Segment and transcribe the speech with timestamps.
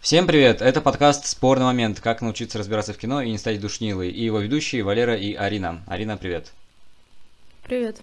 [0.00, 0.62] Всем привет!
[0.62, 2.00] Это подкаст «Спорный момент.
[2.00, 4.08] Как научиться разбираться в кино и не стать душнилой».
[4.08, 5.84] И его ведущие Валера и Арина.
[5.86, 6.52] Арина, привет!
[7.64, 8.00] Привет!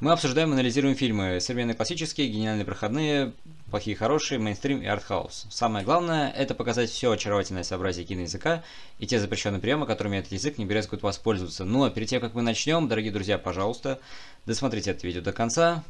[0.00, 1.40] Мы обсуждаем и анализируем фильмы.
[1.40, 3.32] Современные классические, гениальные проходные,
[3.70, 5.46] плохие хорошие, мейнстрим и артхаус.
[5.48, 8.62] Самое главное– это показать все очаровательное сообразие киноязыка
[8.98, 11.64] и те запрещенные приемы, которыми этот язык не берет воспользоваться.
[11.64, 14.00] Ну а перед тем, как мы начнем, дорогие друзья, пожалуйста,
[14.44, 15.82] досмотрите это видео до конца,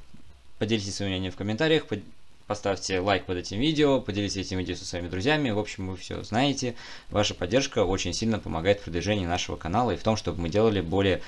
[0.61, 1.87] поделитесь своим мнением в комментариях,
[2.53, 5.49] поставьте лайк под этим видео, поделитесь этим видео со своими друзьями.
[5.49, 6.75] В общем, вы все знаете.
[7.09, 10.83] Ваша поддержка очень сильно помогает в продвижении нашего канала и в том, чтобы мы делали
[10.83, 11.23] более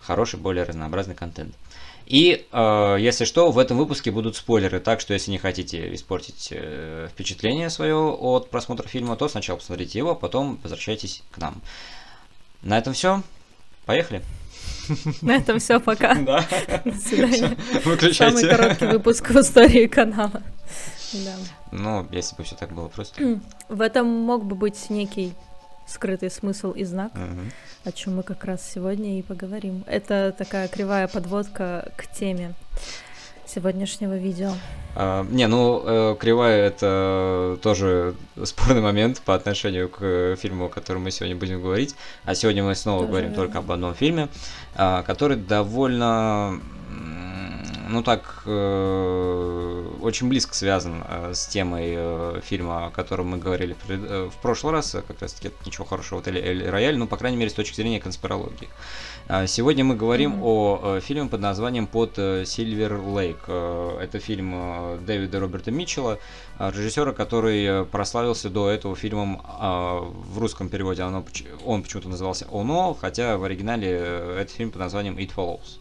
[0.00, 1.54] хороший, более разнообразный контент.
[2.06, 6.48] И, э, если что, в этом выпуске будут спойлеры, так что если не хотите испортить
[6.50, 11.62] э, впечатление свое от просмотра фильма, то сначала посмотрите его, а потом возвращайтесь к нам.
[12.62, 13.22] На этом все.
[13.86, 14.22] Поехали.
[15.22, 16.14] На этом все, пока.
[16.24, 16.44] Да.
[16.84, 17.56] До свидания.
[17.84, 18.36] Выключайте.
[18.38, 20.42] Самый короткий выпуск в истории канала.
[21.12, 21.34] Да.
[21.72, 23.40] Ну, если бы все так было просто.
[23.68, 25.32] В этом мог бы быть некий
[25.86, 27.52] скрытый смысл и знак, Мгм.
[27.84, 29.84] о чем мы как раз сегодня и поговорим.
[29.86, 32.54] Это такая кривая подводка к теме
[33.46, 34.52] сегодняшнего видео.
[34.96, 38.14] А, не, ну, э, кривая это тоже
[38.44, 41.96] спорный момент по отношению к фильму, о котором мы сегодня будем говорить.
[42.24, 43.44] А сегодня мы снова Тоже говорим верно.
[43.44, 44.28] только об одном фильме,
[44.76, 46.60] а, который довольно,
[47.88, 53.74] ну так, э, очень близко связан э, с темой э, фильма, о котором мы говорили
[53.86, 57.06] пред- э, в прошлый раз, как раз таки ничего хорошего в отеле Эль Рояль, ну,
[57.06, 58.68] по крайней мере, с точки зрения конспирологии.
[59.46, 60.42] Сегодня мы говорим Мгм.
[60.42, 63.48] о э, фильме под названием «Под Сильвер Лейк».
[63.48, 66.18] Это фильм э, Дэвида Роберта Митчелла,
[66.58, 71.02] э, режиссера, который э, прославился до этого фильмом а, в русском переводе.
[71.02, 71.24] Оно,
[71.64, 75.78] он почему-то назывался «Оно», хотя в оригинале э, это фильм под названием «It Follows».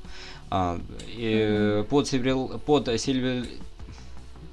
[0.50, 0.80] А,
[1.18, 3.46] э, под, Сильвер, под Сильвер...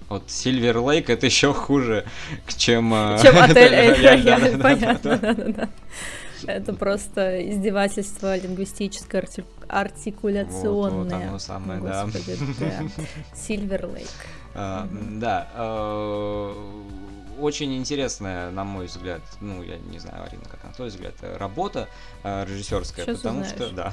[0.09, 2.07] Вот Сильвер Лейк это еще хуже,
[2.57, 2.93] чем...
[2.93, 5.35] э, Чем отель Эль понятно, да.
[5.35, 5.69] да-да-да.
[6.47, 11.03] Это просто издевательство лингвистическое, арти- артикуляционное.
[11.05, 11.81] Вот, вот оно самое.
[11.81, 12.83] Господи, да.
[13.35, 14.09] Сильвер Лейк.
[14.55, 14.89] А,
[15.21, 16.55] Да, э,
[17.41, 21.89] очень интересная, на мой взгляд, ну, я не знаю, Арина, как на твой взгляд, работа
[22.23, 23.93] э, режиссерская, потому что, да.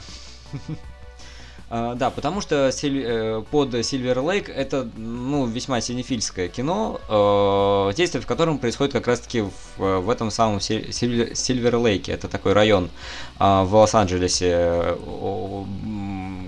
[1.69, 8.21] А, Да, потому что э, под Silver Lake это ну, весьма синефильское кино, э, действие
[8.21, 12.13] в котором происходит как раз-таки в, в этом самом Сильвер Лейке.
[12.13, 12.89] Это такой район
[13.37, 15.65] а, в Лос-Анджелесе, э,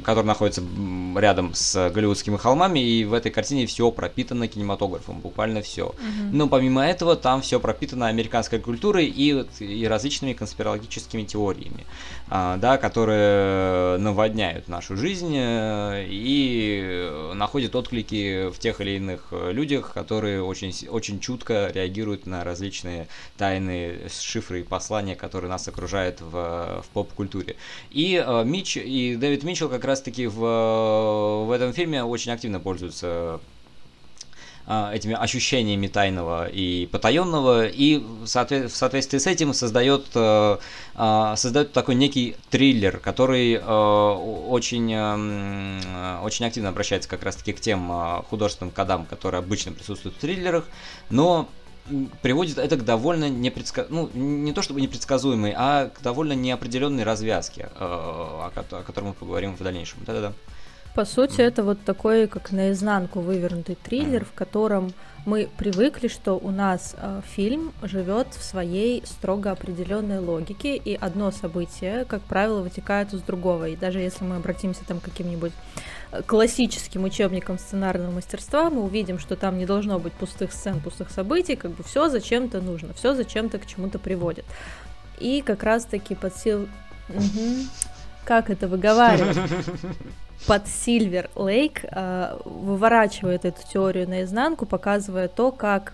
[0.05, 0.63] который находится
[1.17, 5.93] рядом с Голливудскими холмами, и в этой картине все пропитано кинематографом, буквально все.
[6.31, 11.85] Но помимо этого там все пропитано американской культурой и, и различными конспирологическими теориями,
[12.29, 19.51] да, которые наводняют нашу жизнь э, и э, находят отклики в тех или иных э,
[19.51, 23.07] людях, которые очень, очень чутко реагируют на различные
[23.37, 27.55] тайные шифры и послания, которые нас окружают в, в поп-культуре.
[27.89, 32.59] И э, Митч и Дэвид Митчелл как раз-таки в, э, в этом фильме очень активно
[32.59, 33.39] пользуются а,
[34.69, 40.57] этими ощущениями тайного и потаенного, и в, соотве- в соответствии с этим создает, э,
[40.93, 47.59] а, создает такой некий триллер, который э, очень, э, очень активно обращается как раз-таки к
[47.59, 47.91] тем
[48.29, 50.65] художественным кодам, которые обычно присутствуют в триллерах,
[51.09, 51.49] но
[52.21, 53.87] приводит это к довольно непредска...
[53.89, 58.51] ну, не то чтобы непредсказуемой, а к довольно неопределенной развязке, о
[58.85, 59.97] которой мы поговорим в дальнейшем.
[60.05, 60.33] Да-да-да.
[60.95, 64.91] По сути, это вот такой, как наизнанку вывернутый триллер, в котором
[65.25, 71.31] мы привыкли, что у нас э, фильм живет в своей строго определенной логике, и одно
[71.31, 73.67] событие, как правило, вытекает из другого.
[73.69, 75.51] И даже если мы обратимся там к каким-нибудь
[76.11, 81.11] э, классическим учебникам сценарного мастерства, мы увидим, что там не должно быть пустых сцен, пустых
[81.11, 84.45] событий, как бы все зачем-то нужно, все зачем-то к чему-то приводит.
[85.19, 86.67] И как раз-таки под сил...
[87.09, 87.69] Мгм.
[88.25, 89.37] Как это выговаривать?
[90.47, 95.93] под Сильвер Лейк э, выворачивает эту теорию наизнанку, показывая то, как,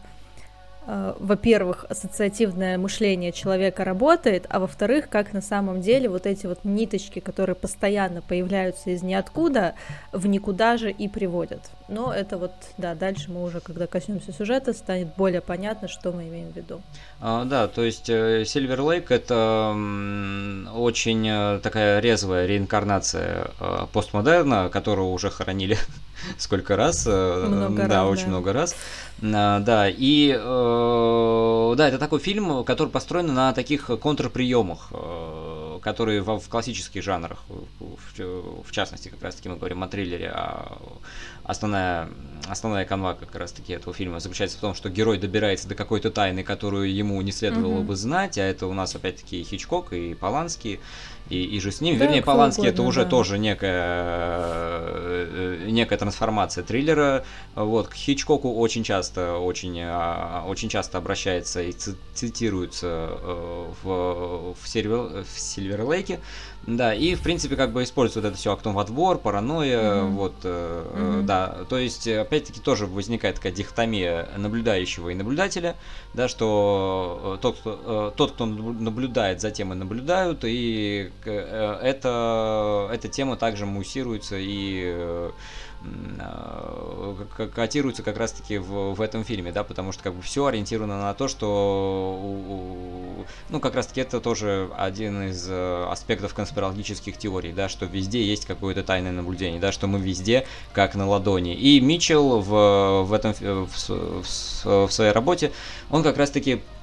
[0.87, 6.63] э, во-первых, ассоциативное мышление человека работает, а во-вторых, как на самом деле вот эти вот
[6.63, 9.75] ниточки, которые постоянно появляются из ниоткуда,
[10.11, 11.61] в никуда же и приводят.
[11.87, 16.23] Но это вот, да, дальше мы уже, когда коснемся сюжета, станет более понятно, что мы
[16.27, 16.81] имеем в виду.
[17.21, 24.69] А, да, то есть Сильвер Лейк это м, очень э, такая резвая реинкарнация э, постмодерна,
[24.69, 25.77] которого уже хоронили
[26.37, 27.05] сколько раз.
[27.07, 28.29] э, Много да, раз, очень да.
[28.29, 28.75] много раз.
[29.21, 36.21] А, Да, и э, да, это такой фильм, который построен на таких контрприемах, э, которые
[36.21, 40.77] в, в классических жанрах, в, в частности, как раз таки мы говорим о триллере, а
[41.45, 42.09] основная,
[42.47, 46.11] основная канва как раз таки этого фильма заключается в том, что герой добирается до какой-то
[46.11, 47.85] тайны, которую ему не следовало mm-hmm.
[47.85, 50.79] бы знать, а это у нас опять-таки Хичкок и Поланский,
[51.29, 51.97] и, и же с ним.
[51.97, 53.09] Да, Вернее, Поланский угодно, это уже да.
[53.09, 53.71] тоже некая,
[54.83, 57.25] э, некая трансформация триллера.
[57.55, 61.73] Вот, к Хичкоку очень часто, очень, а, очень часто обращается и
[62.13, 66.19] цитируется э, в, в, Сильвер, в Сильвер Лейке.
[66.67, 70.09] Да, и в принципе как бы используют это все актом в отбор, паранойя, mm-hmm.
[70.09, 71.21] вот, mm-hmm.
[71.21, 75.75] да, то есть опять-таки тоже возникает такая дихотомия наблюдающего и наблюдателя,
[76.15, 83.65] да, что тот, кто, тот, кто наблюдает, затем и наблюдают, и это, эта тема также
[83.65, 85.31] муссируется и
[86.17, 87.15] Э,
[87.53, 91.13] котируется как раз-таки в, в этом фильме, да, потому что как бы все ориентировано на
[91.13, 97.85] то, что, ну, как раз-таки это тоже один из э, аспектов конспирологических теорий, да, что
[97.85, 101.53] везде есть какое-то тайное наблюдение, да, что мы везде как на ладони.
[101.53, 105.51] И Митчелл в, в этом в, в, в своей работе,
[105.91, 106.74] он как раз-таки э,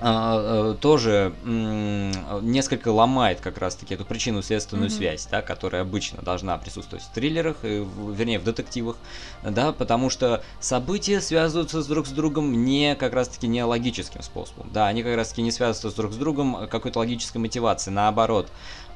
[0.00, 4.96] тоже несколько ломает как раз-таки эту причину-следственную mm-hmm.
[4.96, 8.96] связь, да, которая обычно должна присутствовать в триллерах, вернее, в детективах,
[9.42, 14.86] да, потому что события связываются друг с другом не как раз-таки не логическим способом, да,
[14.86, 18.48] они как раз-таки не связываются друг с другом какой-то логической мотивацией, наоборот,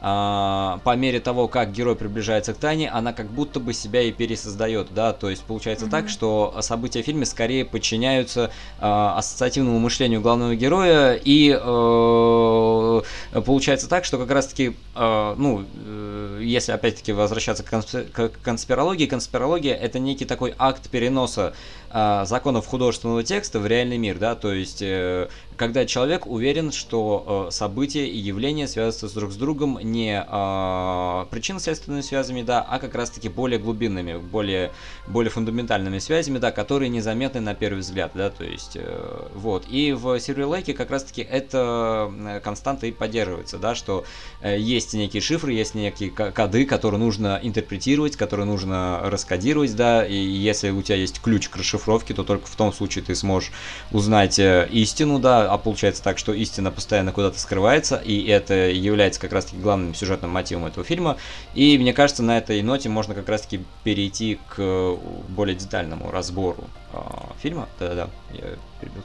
[0.06, 4.12] а, по мере того, как герой приближается к Тане, она как будто бы себя и
[4.12, 5.90] пересоздает, да, то есть получается mm-hmm.
[5.90, 13.02] так, что события в фильме скорее подчиняются э, ассоциативному мышлению главного героя, и э,
[13.46, 19.06] получается так, что как раз-таки, э, ну, э, если опять-таки возвращаться к, конспи- к конспирологии,
[19.06, 21.54] конспирология это некий такой акт переноса
[21.90, 27.46] э, законов художественного текста в реальный мир, да, то есть э, когда человек уверен, что
[27.48, 32.94] э, события и явления связываются друг с другом не э, причинно-следственными связями, да, а как
[32.94, 34.72] раз-таки более глубинными, более,
[35.06, 39.64] более фундаментальными связями, да, которые незаметны на первый взгляд, да, то есть, э, вот.
[39.68, 44.04] И в Lake как раз-таки эта э, константа и поддерживается, да, что
[44.40, 50.16] э, есть некие шифры, есть некие коды, которые нужно интерпретировать, которые нужно раскодировать, да, и
[50.16, 53.52] если у тебя есть ключ к расшифровке, то только в том случае ты сможешь
[53.92, 59.20] узнать э, истину, да, а получается так, что истина постоянно куда-то скрывается, и это является
[59.20, 61.16] как раз-таки главным сюжетным мотивом этого фильма.
[61.54, 64.96] И мне кажется, на этой ноте можно как раз-таки перейти к
[65.28, 66.98] более детальному разбору э,
[67.40, 67.68] фильма.
[67.78, 68.56] Да-да-да, я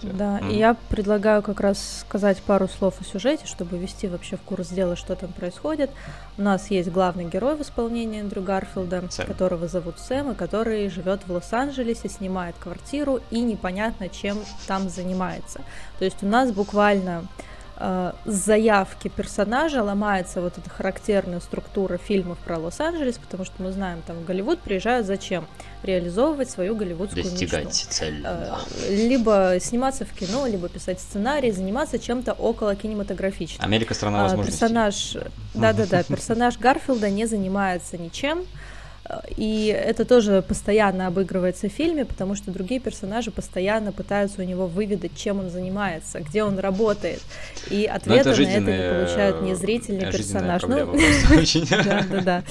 [0.01, 0.13] тебя.
[0.13, 0.51] Да, mm.
[0.51, 4.69] и я предлагаю как раз сказать пару слов о сюжете, чтобы ввести вообще в курс
[4.69, 5.89] дела, что там происходит.
[6.37, 9.25] У нас есть главный герой в исполнении Эндрю Гарфилда, Сэм.
[9.25, 14.37] которого зовут Сэм, и который живет в Лос-Анджелесе, снимает квартиру и непонятно чем
[14.67, 15.61] там занимается.
[15.97, 17.25] То есть у нас буквально
[17.79, 23.71] э, с заявки персонажа ломается вот эта характерная структура фильмов про Лос-Анджелес, потому что мы
[23.71, 25.47] знаем, там в Голливуд приезжают зачем?
[25.83, 27.87] Реализовывать свою голливудскую Достигать мечту.
[27.89, 28.23] цель.
[28.25, 28.55] Э,
[28.89, 33.65] либо сниматься в кино, либо писать сценарий, заниматься чем-то около кинематографичным.
[33.65, 34.59] Америка страна возможностей.
[34.59, 35.17] Персонаж,
[35.53, 38.45] да-да-да, персонаж Гарфилда не занимается ничем,
[39.37, 44.67] и это тоже постоянно обыгрывается в фильме, потому что другие персонажи постоянно пытаются у него
[44.67, 47.21] выведать, чем он занимается, где он работает.
[47.69, 50.63] И ну, ответа на это не получают ни зритель, ни персонаж.
[50.63, 50.95] Ну,
[51.69, 52.43] да, да, да.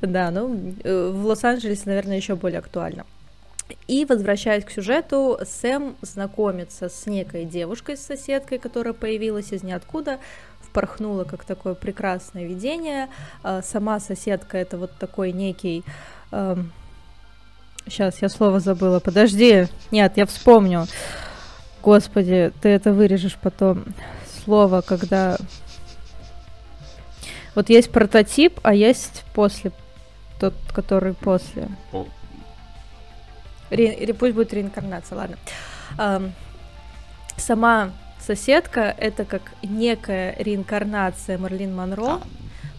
[0.00, 3.04] Да, ну, э, в Лос-Анджелесе, наверное, еще более актуально.
[3.88, 10.18] И, возвращаясь к сюжету, Сэм знакомится с некой девушкой, с соседкой, которая появилась из ниоткуда,
[10.76, 13.08] впорхнула как такое прекрасное видение.
[13.42, 15.82] А, сама соседка это вот такой некий...
[17.86, 19.00] Сейчас, я слово забыла.
[19.00, 19.68] Подожди.
[19.90, 20.86] Нет, я вспомню.
[21.82, 23.84] Господи, ты это вырежешь потом.
[24.44, 25.38] Слово, когда...
[27.54, 29.70] Вот есть прототип, а есть после.
[30.38, 31.68] Тот, который после.
[33.70, 34.12] Ре...
[34.12, 35.38] Пусть будет реинкарнация, ладно.
[37.36, 37.92] Сама
[38.26, 42.22] соседка это как некая реинкарнация Марлин Монро, а.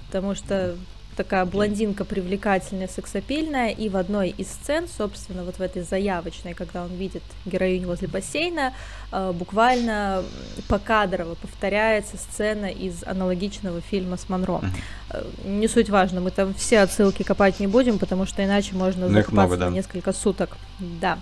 [0.08, 0.75] потому что
[1.16, 6.84] такая блондинка привлекательная, сексапильная, и в одной из сцен, собственно, вот в этой заявочной, когда
[6.84, 8.74] он видит героиню возле бассейна,
[9.12, 10.24] э, буквально
[10.68, 14.62] покадрово повторяется сцена из аналогичного фильма с Монро.
[14.62, 15.50] Mm-hmm.
[15.50, 19.13] Не суть важно, мы там все отсылки копать не будем, потому что иначе можно ну,
[19.13, 19.70] закопаться да.
[19.70, 20.58] на несколько суток.
[20.80, 21.18] Да.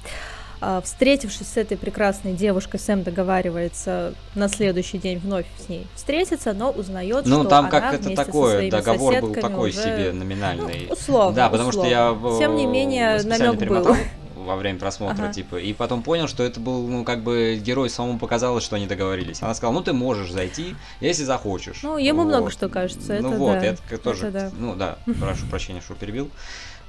[0.67, 6.53] А, встретившись с этой прекрасной девушкой, Сэм договаривается на следующий день вновь с ней встретиться,
[6.53, 9.79] но узнает, ну, что там она как это такое, договор был такой уже...
[9.79, 10.87] себе номинальный.
[10.87, 11.91] Ну, условно, Да, потому условно.
[11.91, 13.95] что я Тем не менее, намек был.
[14.35, 15.33] во время просмотра, ага.
[15.33, 18.87] типа, и потом понял, что это был, ну, как бы герой самому показалось, что они
[18.87, 19.43] договорились.
[19.43, 21.81] Она сказала, ну, ты можешь зайти, если захочешь.
[21.83, 22.29] Ну, ему вот.
[22.29, 23.65] много что кажется, ну, это вот, да.
[23.65, 24.51] это тоже, это да.
[24.57, 26.31] ну, да, прошу прощения, что перебил.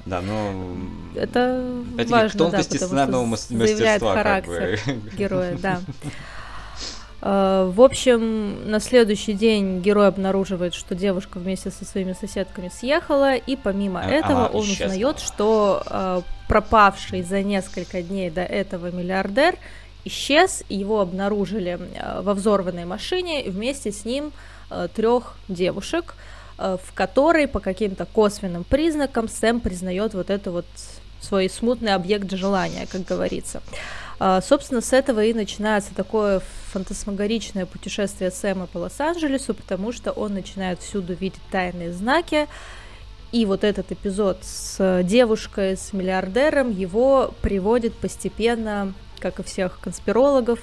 [0.07, 0.53] Да, но
[1.17, 1.65] это,
[1.99, 5.17] это важно, тонкости да, сценарного мастерства характер как бы.
[5.17, 5.81] героя, да.
[7.21, 13.35] А, в общем, на следующий день герой обнаруживает, что девушка вместе со своими соседками съехала,
[13.35, 14.85] и помимо а, этого он исчезла.
[14.85, 19.57] узнает, что э, пропавший за несколько дней до этого миллиардер
[20.05, 24.31] исчез, его обнаружили э, во взорванной машине, вместе с ним
[24.71, 26.26] э, трех девушек, э,
[26.59, 30.67] в которой по каким-то косвенным признакам Сэм признает вот это вот
[31.21, 33.63] свой смутный объект желания, как говорится.
[34.19, 36.41] А, собственно, с этого и начинается такое
[36.73, 42.47] фантасмагоричное путешествие Сэма по Лос-Анджелесу, потому что он начинает всюду видеть тайные знаки,
[43.33, 50.61] и вот этот эпизод с девушкой, с миллиардером, его приводит постепенно, как и всех конспирологов,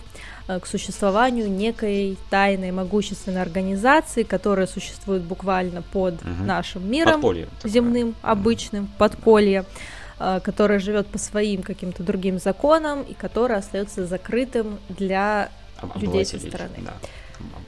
[0.48, 6.44] э, к существованию некой тайной могущественной организации, которая существует буквально под угу.
[6.44, 8.32] нашим миром подполье, земным, такое.
[8.32, 9.66] обычным, подполье.
[10.20, 15.50] Э, которое живет по своим каким-то другим законам и которое остается закрытым для
[15.96, 16.78] людей со стороны.
[16.78, 16.94] Да,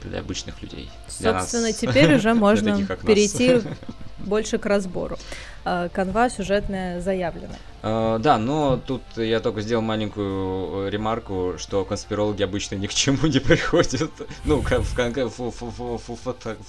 [0.03, 0.89] для обычных людей.
[1.07, 3.61] Собственно, нас, теперь уже можно перейти
[4.19, 5.17] больше к разбору.
[5.63, 7.55] Э, канва сюжетная заявлена.
[7.81, 13.27] Uh, да, но тут я только сделал маленькую ремарку, что конспирологи обычно ни к чему
[13.27, 14.11] не приходят.
[14.43, 15.99] Ну, в,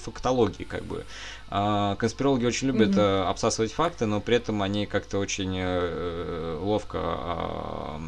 [0.05, 1.07] фактологии, как бы.
[1.49, 3.29] А, конспирологи очень любят mm-hmm.
[3.29, 7.99] обсасывать факты, но при этом они как-то очень э, ловко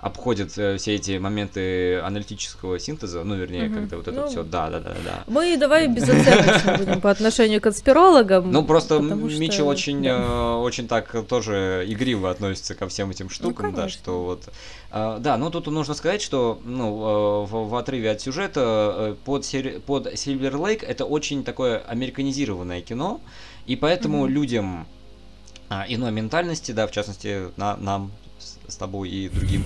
[0.00, 3.74] а, обходят э, все эти моменты аналитического синтеза, ну, вернее, угу.
[3.74, 5.24] когда вот это ну, все, да, да, да, да.
[5.26, 8.50] Мы давай безоценочно будем по отношению к конспирологам.
[8.50, 13.88] Ну, просто Митчелл очень, э, очень так тоже игриво относится ко всем этим штукам, да,
[13.88, 14.48] что вот...
[14.90, 19.42] Да, ну тут нужно сказать, что ну, в, отрыве от сюжета под,
[19.86, 23.20] под Silver Lake это очень такое американизированное кино,
[23.66, 24.88] и поэтому людям
[25.88, 28.10] иной ментальности, да, в частности, на, нам,
[28.70, 29.64] с тобой и другим,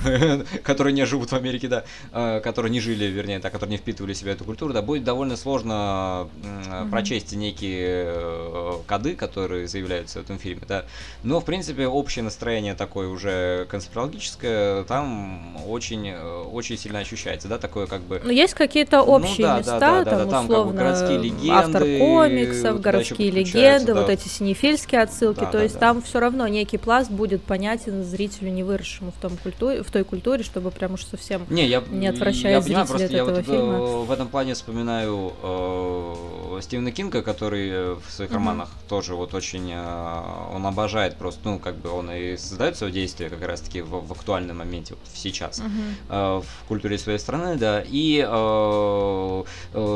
[0.62, 4.12] которые не живут в Америке, да, э, которые не жили, вернее, да, которые не впитывали
[4.12, 6.90] в себя эту культуру, да, будет довольно сложно mm-hmm.
[6.90, 10.84] прочесть некие э, коды, которые заявляются в этом фильме, да.
[11.22, 17.58] Но, в принципе, общее настроение такое уже конспирологическое там очень, э, очень сильно ощущается, да,
[17.58, 18.20] такое как бы...
[18.24, 20.72] Ну, есть какие-то ну общие ну, да, места, да, да, там, да, там условно, как
[20.72, 24.00] бы городские легенды, автор комиксов, городские легенды, да.
[24.00, 25.80] вот эти синефильские отсылки, да, то да, есть да.
[25.80, 29.90] там все равно некий пласт будет понятен зрителю не выросшему выросшему в, том культуре, в
[29.90, 33.18] той культуре, чтобы прям уж совсем не, я, не отвращая я понимаю, просто от я
[33.22, 33.78] этого вот фильма.
[34.04, 38.34] в этом плане вспоминаю э, Стивена Кинга, который э, в своих mm-hmm.
[38.34, 40.22] романах тоже вот очень, э,
[40.54, 44.12] он обожает просто, ну, как бы он и создает свое действие как раз-таки в, в
[44.12, 46.42] актуальном моменте, вот сейчас, mm-hmm.
[46.42, 48.22] в культуре своей страны, да, и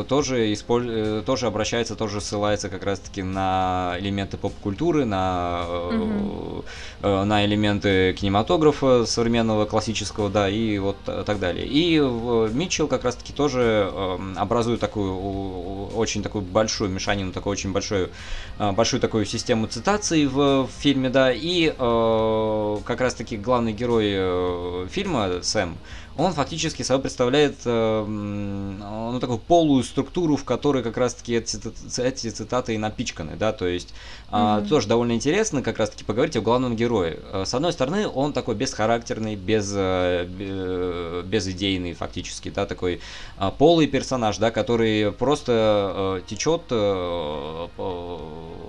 [0.08, 0.86] тоже, исполь...
[0.88, 7.24] Э, тоже обращается, тоже ссылается как раз-таки на элементы поп-культуры, на, mm-hmm.
[7.24, 11.66] на элементы кинематографа, современного классического, да, и вот так далее.
[11.66, 13.92] И Митчелл как раз-таки тоже
[14.36, 18.10] образует такую очень такую большую мешанину, такую очень большую,
[18.58, 24.06] э, большую такую систему цитаций в, в фильме, да, и э, как раз-таки главный герой
[24.10, 25.76] э, фильма, Сэм,
[26.18, 31.58] он фактически собой представляет э, ну, такую полую структуру, в которой как раз-таки эти,
[32.00, 33.94] эти цитаты и напичканы, да, то есть
[34.30, 34.66] mm-hmm.
[34.66, 37.20] э, тоже довольно интересно как раз-таки поговорить о главном герое.
[37.32, 43.00] Э, с одной стороны, он такой бесхарактерный, без, э, безидейный фактически, да, такой
[43.38, 48.67] э, полый персонаж, да, который просто э, течет э, в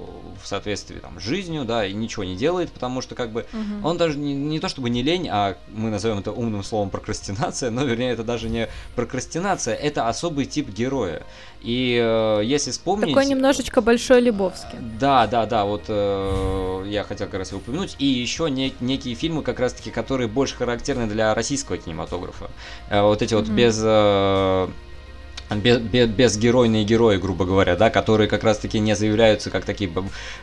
[0.50, 3.88] соответствии там, с жизнью, да, и ничего не делает, потому что как бы угу.
[3.88, 7.70] он даже не, не то чтобы не лень, а мы назовем это умным словом прокрастинация,
[7.72, 11.24] но вернее это даже не прокрастинация, это особый тип героя.
[11.62, 13.10] И э, если вспомнить...
[13.10, 14.80] Такой немножечко большой Лебовский.
[15.00, 17.96] Да, да, да, вот э, я хотел как раз его упомянуть.
[18.00, 22.50] И еще не, некие фильмы, как раз-таки, которые больше характерны для российского кинематографа.
[22.90, 23.38] Э, вот эти mm-hmm.
[23.38, 23.80] вот без...
[23.84, 24.70] Э,
[25.58, 29.92] без, без, безгеройные герои, грубо говоря, да, которые как раз-таки не заявляются как такие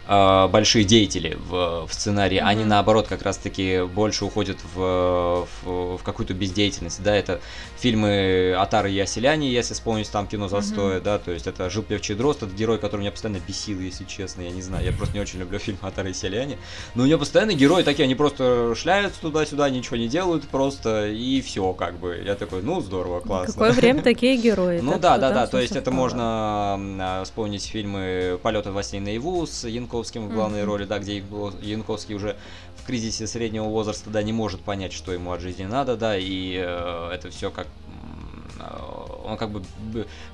[0.09, 2.49] э, большие деятели в, в сценарии, mm-hmm.
[2.49, 7.41] они наоборот как раз-таки больше уходят в, в, в какую-то бездеятельность, да, это
[7.79, 11.03] фильмы Атары и Оселяне, если вспомнить там кино застоя, mm-hmm.
[11.03, 14.43] да, то есть это Жил Певчий Дрозд, это герой, который меня постоянно бесил, если честно,
[14.43, 16.59] я не знаю, я просто не очень люблю фильм Атары и Оселяне,
[16.95, 21.41] но у него постоянно герои такие, они просто шляются туда-сюда, ничего не делают просто, и
[21.43, 23.53] все, как бы, я такой, ну, здорово, классно.
[23.53, 24.81] Какое время такие герои?
[24.87, 29.47] Ну да, да, да, то есть это можно а, вспомнить фильмы «Полеты во сне наяву»
[29.47, 32.37] с Янковским в главной роли, да, где Янковский уже
[32.87, 37.11] кризисе среднего возраста, да, не может понять, что ему от жизни надо, да, и э,
[37.13, 37.67] это все как
[39.27, 39.63] он как бы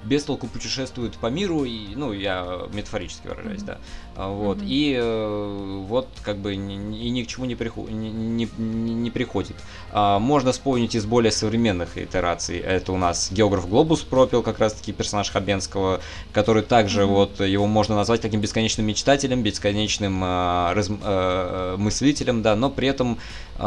[0.04, 3.66] без толку путешествует по миру, и, ну, я метафорически выражаюсь, mm-hmm.
[3.66, 3.78] да,
[4.16, 4.66] вот, mm-hmm.
[4.68, 9.56] и э, вот как бы и ни к чему не, приход, не, не, не приходит.
[9.90, 14.92] А, можно вспомнить из более современных итераций, это у нас Географ Глобус пропил, как раз-таки
[14.92, 16.00] персонаж Хабенского,
[16.32, 17.06] который также mm-hmm.
[17.06, 22.88] вот, его можно назвать таким бесконечным мечтателем, бесконечным э, раз, э, мыслителем, да, но при
[22.88, 23.18] этом
[23.58, 23.62] э,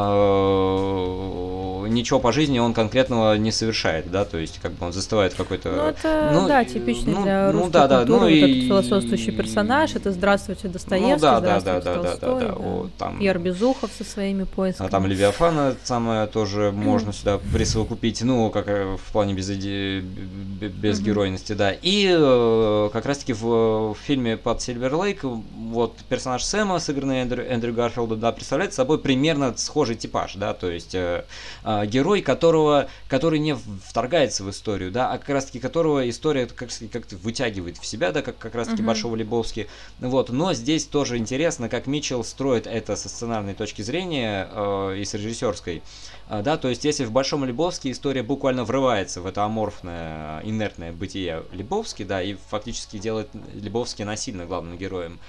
[1.89, 5.71] ничего по жизни он конкретного не совершает, да, то есть как бы он застывает какой-то...
[5.71, 8.39] Ну, это, ну, да, типично ну, для русской ну, да, да, культуры, ну, вот и...
[8.39, 10.11] этот философствующий персонаж, это
[10.45, 12.67] «Здравствуйте, Достоевский», ну, да, «Здравствуйте, да, да, Толстой», да, да, да, да.
[12.67, 13.19] О, там...
[13.19, 14.87] Пьер Безухов со своими поисками.
[14.87, 21.01] А там Левиафана самое тоже можно сюда присовокупить, ну, как э, в плане без, без
[21.01, 21.71] геройности, да.
[21.71, 27.43] И э, как раз-таки в, в фильме под Сильвер Лейк вот персонаж Сэма, сыгранный Эндрю,
[27.43, 31.25] Эндрю Гарфилда, да, представляет собой примерно схожий типаж, да, то есть э,
[31.63, 36.69] э, герой, которого, который не вторгается в историю, да, а как раз-таки которого история как,
[36.91, 38.85] как-то вытягивает в себя, да, как, как раз-таки uh-huh.
[38.85, 39.67] Большого Лебовски,
[39.99, 45.05] вот, но здесь тоже интересно, как Митчелл строит это со сценарной точки зрения э, и
[45.05, 45.83] с режиссерской,
[46.29, 50.91] э, да, то есть если в Большом Лебовске история буквально врывается в это аморфное, инертное
[50.91, 55.19] бытие Лебовски, да, и фактически делает Лебовски насильно главным героем,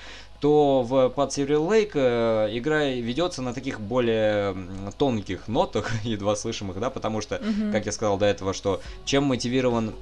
[0.41, 4.57] то в Под Serial Lake э, игра ведется на таких более
[4.99, 7.73] тонких нотах, едва слышимых, да, потому что, mm-hmm.
[7.73, 9.95] как я сказал до этого, что чем мотивирован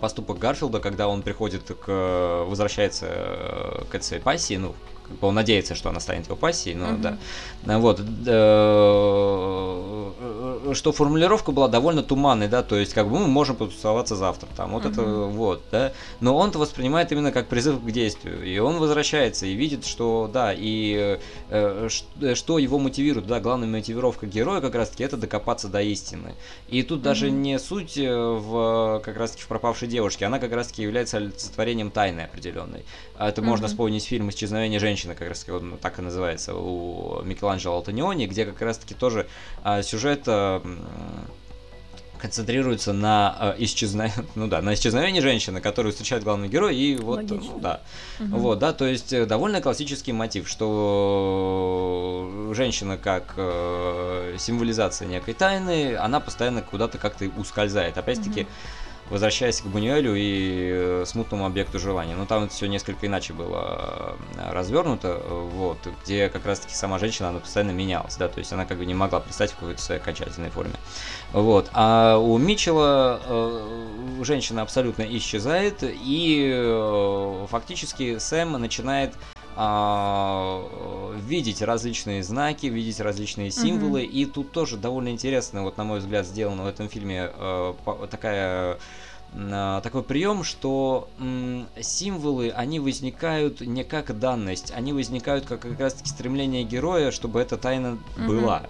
[0.00, 4.74] поступок Гарфилда, когда он приходит к возвращается э, к этой пассии, ну,
[5.20, 7.18] он надеется, что она станет его пассией, но uh-huh.
[7.64, 7.78] да.
[7.78, 8.00] Вот.
[10.76, 14.72] Что формулировка была довольно туманной, да, то есть как бы мы можем потусоваться завтра, там,
[14.72, 14.92] вот uh-huh.
[14.92, 15.92] это вот, да.
[16.20, 18.44] Но он-то воспринимает именно как призыв к действию.
[18.44, 21.88] И он возвращается и видит, что, да, и э,
[22.34, 26.34] что его мотивирует, да, главная мотивировка героя как раз-таки это докопаться до истины.
[26.68, 27.04] И тут uh-huh.
[27.04, 31.90] даже не суть э, в как раз-таки в пропавшей девушке, она как раз-таки является олицетворением
[31.90, 32.84] тайны определенной.
[33.18, 33.44] Это uh-huh.
[33.44, 38.26] можно вспомнить фильм «Исчезновение женщины» женщина, как раз он так и называется, у Микеланджело Алтониони,
[38.26, 39.26] где как раз таки тоже
[39.62, 40.62] а, сюжет а,
[42.18, 47.22] концентрируется на э, исчезновении, ну да, на исчезновении женщины, которую встречает главный герой, и вот,
[47.30, 47.80] ну, да,
[48.18, 48.36] угу.
[48.36, 55.96] вот, да, то есть э, довольно классический мотив, что женщина как э, символизация некой тайны,
[55.96, 58.42] она постоянно куда-то как-то ускользает, опять-таки.
[58.42, 58.50] Угу
[59.10, 62.14] возвращаясь к Бунюэлю и э, смутному объекту желания.
[62.14, 67.30] Но там это все несколько иначе было э, развернуто, вот, где как раз-таки сама женщина,
[67.30, 70.00] она постоянно менялась, да, то есть она как бы не могла представить в какой-то своей
[70.00, 70.74] окончательной форме.
[71.32, 71.70] Вот.
[71.72, 79.14] А у Митчелла э, женщина абсолютно исчезает, и э, фактически Сэм начинает
[79.62, 80.64] а,
[81.18, 84.04] видеть различные знаки, видеть различные символы.
[84.04, 84.06] Mm-hmm.
[84.06, 87.74] И тут тоже довольно интересно, вот на мой взгляд, сделано в этом фильме э,
[88.10, 88.78] такая
[89.34, 95.78] э, такой прием, что м, символы, они возникают не как данность, они возникают как как
[95.78, 98.26] раз-таки стремление героя, чтобы эта тайна mm-hmm.
[98.26, 98.62] была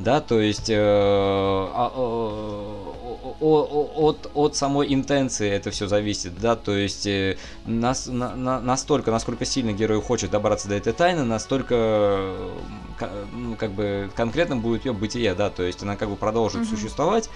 [0.00, 1.92] да, то есть э, а,
[3.40, 7.36] от, от самой интенции это все зависит, да, то есть э,
[7.66, 12.34] нас, на, на, настолько, насколько сильно герой хочет добраться до этой тайны, настолько
[13.32, 16.70] ну, как бы конкретно будет ее бытие, да, то есть она как бы продолжит угу.
[16.76, 17.28] существовать.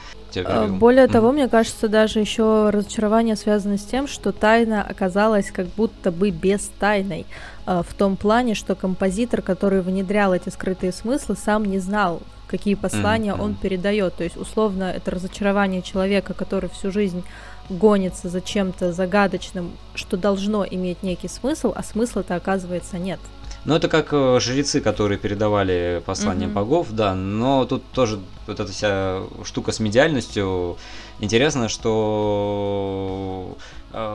[0.44, 5.66] А, более того, мне кажется, даже еще разочарование связано с тем, что тайна оказалась как
[5.66, 7.26] будто бы без тайной
[7.66, 12.22] а, в том плане, что композитор, который внедрял эти скрытые смыслы, сам не знал,
[12.56, 13.42] какие послания mm-hmm.
[13.42, 14.14] он передает.
[14.14, 17.24] То есть, условно, это разочарование человека, который всю жизнь
[17.68, 23.18] гонится за чем-то загадочным, что должно иметь некий смысл, а смысла-то оказывается нет.
[23.64, 26.52] Ну, это как э, жрецы, которые передавали послания mm-hmm.
[26.52, 30.76] богов, да, но тут тоже вот эта вся штука с медиальностью.
[31.18, 33.56] Интересно, что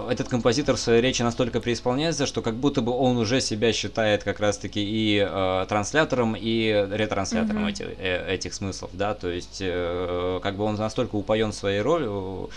[0.10, 4.24] этот композитор в своей речи настолько преисполняется, что как будто бы он уже себя считает
[4.24, 7.72] как раз-таки и э, транслятором, и ретранслятором mm-hmm.
[7.72, 12.50] этих, э, этих смыслов, да, то есть э, как бы он настолько упоен своей ролью,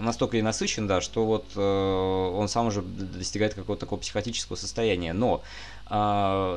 [0.00, 5.14] настолько и насыщен, да, что вот э, он сам уже достигает какого-то такого психотического состояния.
[5.14, 5.40] Но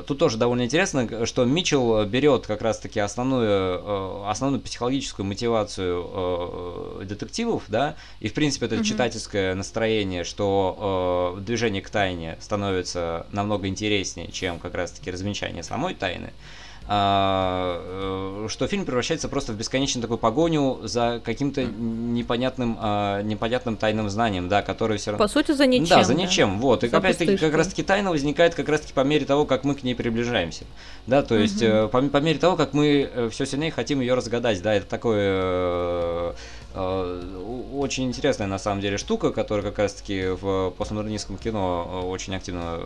[0.06, 7.04] тут тоже довольно интересно, что Митчелл берет как раз-таки основную, uh, основную психологическую мотивацию uh,
[7.04, 8.84] детективов, да, и в принципе это mm-hmm.
[8.84, 16.30] читательское настроение, что движение к тайне становится намного интереснее, чем как раз-таки развенчание самой тайны.
[16.30, 23.76] а, э, что фильм превращается просто в бесконечную такую погоню за каким-то непонятным, а, непонятным
[23.76, 25.24] тайным знанием, да, которое все равно...
[25.24, 25.88] По сути, за ничем.
[25.88, 26.60] Да, за ничем, да.
[26.60, 26.84] вот.
[26.84, 29.94] И опять-таки как раз-таки тайна возникает как раз-таки по мере того, как мы к ней
[29.94, 30.64] приближаемся,
[31.06, 31.88] да, то есть угу.
[31.88, 36.34] по, по мере того, как мы э, все сильнее хотим ее разгадать, да, это такое
[36.74, 42.80] очень интересная на самом деле штука, которая как раз-таки в постмодернистском кино очень активно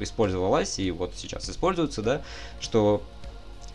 [0.00, 2.20] использовалась и вот сейчас используется, да,
[2.60, 3.00] что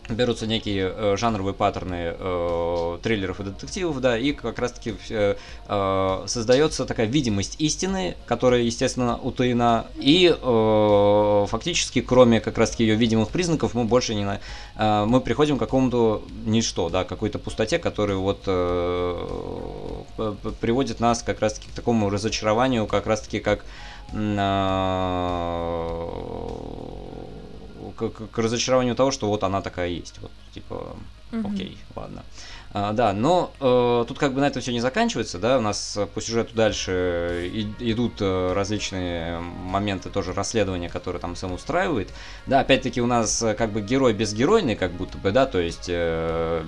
[0.10, 5.36] берутся некие э, жанровые паттерны э, триллеров и детективов, да, и как раз-таки э,
[5.68, 12.96] э, создается такая видимость истины, которая, естественно, утаена, и э, фактически, кроме как раз-таки ее
[12.96, 14.40] видимых признаков, мы больше не на,
[14.76, 19.28] э, мы приходим к какому-то ничто, да, какой-то пустоте, которая вот э,
[20.60, 23.64] приводит нас как раз-таки к такому разочарованию, как раз-таки как
[24.14, 24.18] э,
[28.10, 30.20] к, к разочарованию того, что вот она такая есть.
[30.22, 30.96] Вот, типа,
[31.32, 32.24] окей, ладно.
[32.74, 36.00] А, да, но э, тут как бы на этом все не заканчивается, да, у нас
[36.14, 42.14] по сюжету дальше и, идут э, различные моменты тоже расследования, которые там сам устраивает.
[42.48, 45.88] Да, опять-таки у нас э, как бы герой безгеройный, как будто бы, да, то есть
[45.90, 46.64] э,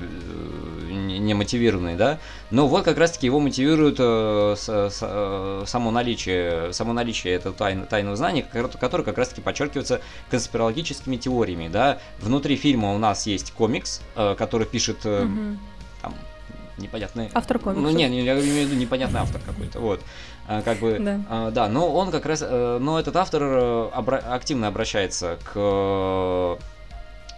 [0.89, 2.19] не мотивированный, да,
[2.51, 7.55] но вот как раз-таки его мотивирует э, с, с, э, само наличие, само наличие этого
[7.55, 11.99] тайн, тайного знания, которое как раз-таки подчеркивается конспирологическими теориями, да.
[12.19, 14.97] Внутри фильма у нас есть комикс, э, который пишет...
[15.05, 15.57] Э, mm-hmm
[16.03, 16.13] там
[16.77, 17.31] непонятный...
[17.33, 17.81] Автор комикса.
[17.81, 20.01] Ну, не, я имею в виду непонятный автор какой-то, вот.
[20.47, 21.21] А, как бы, да.
[21.29, 26.59] А, да, но он как раз, э, но этот автор э, обра- активно обращается к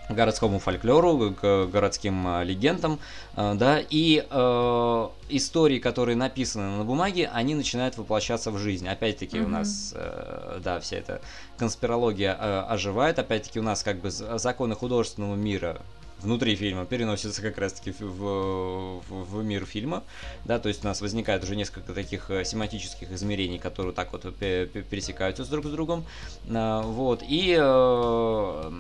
[0.10, 3.00] городскому фольклору, к городским э, легендам,
[3.36, 8.88] да, и э, истории, которые написаны на бумаге, они начинают воплощаться в жизнь.
[8.88, 9.46] Опять-таки mm-hmm.
[9.46, 11.22] у нас, э, да, вся эта
[11.58, 15.82] конспирология э, оживает, опять-таки у нас как бы законы художественного мира
[16.26, 20.04] внутри фильма переносится как раз-таки в, в, в мир фильма,
[20.44, 24.24] да, то есть у нас возникает уже несколько таких э, семантических измерений, которые так вот
[24.36, 26.06] пересекаются с друг с другом,
[26.50, 28.72] а, вот, и э,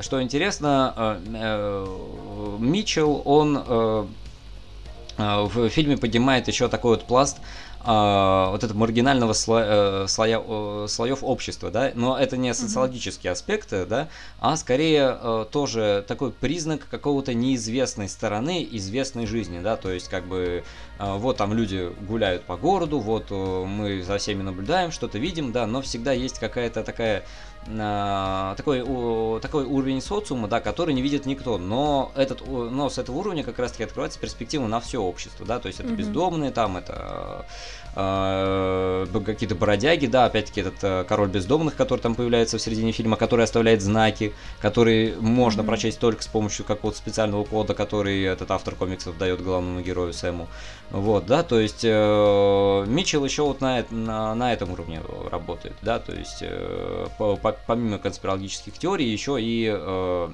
[0.00, 1.86] что интересно, э,
[2.58, 4.08] Митчелл, он
[5.16, 7.38] в фильме поднимает еще такой вот пласт
[7.88, 13.30] э, вот этого маргинального слоя, э, слоя, э, слоев общества, да, но это не социологические
[13.30, 13.32] mm-hmm.
[13.32, 19.90] аспекты, да, а скорее э, тоже такой признак какого-то неизвестной стороны известной жизни, да, то
[19.90, 20.64] есть как бы
[20.98, 25.52] э, вот там люди гуляют по городу, вот э, мы за всеми наблюдаем, что-то видим,
[25.52, 27.24] да, но всегда есть какая-то такая
[27.66, 33.16] такой, о, такой уровень социума, да, который не видит никто, но, этот, но с этого
[33.16, 35.96] уровня как раз-таки открывается перспектива на все общество, да, то есть это mm-hmm.
[35.96, 42.58] бездомные, там это э, какие-то бродяги, да, опять-таки этот э, король бездомных, который там появляется
[42.58, 45.66] в середине фильма, который оставляет знаки, которые можно mm-hmm.
[45.66, 50.48] прочесть только с помощью какого-то специального кода, который этот автор комиксов дает главному герою Сэму.
[50.90, 55.98] Вот, да, то есть э, Митчелл еще вот на, на, на этом уровне работает, да,
[55.98, 60.28] то есть э, по, по, помимо конспирологических теорий еще и э,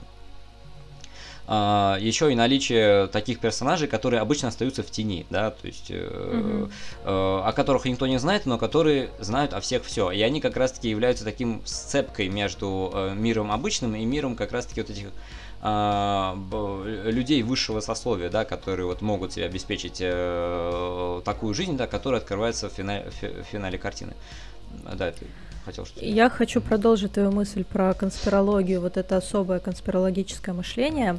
[1.46, 5.94] Uh, еще и наличие таких персонажей, которые обычно остаются в тени, да, то есть э,
[5.94, 6.70] mm-hmm.
[7.04, 10.10] э, о которых никто не знает, но которые знают о всех все.
[10.10, 14.80] И они как раз-таки являются таким сцепкой между э, миром обычным и миром как раз-таки
[14.80, 15.08] вот этих
[15.60, 22.22] э, людей высшего сословия, да, которые вот могут себе обеспечить э, такую жизнь, да, которая
[22.22, 24.14] открывается в финале, в финале картины.
[24.94, 25.26] Да, это
[25.64, 26.04] хотел что-то.
[26.04, 31.18] Я хочу продолжить твою мысль про конспирологию, вот это особое конспирологическое мышление,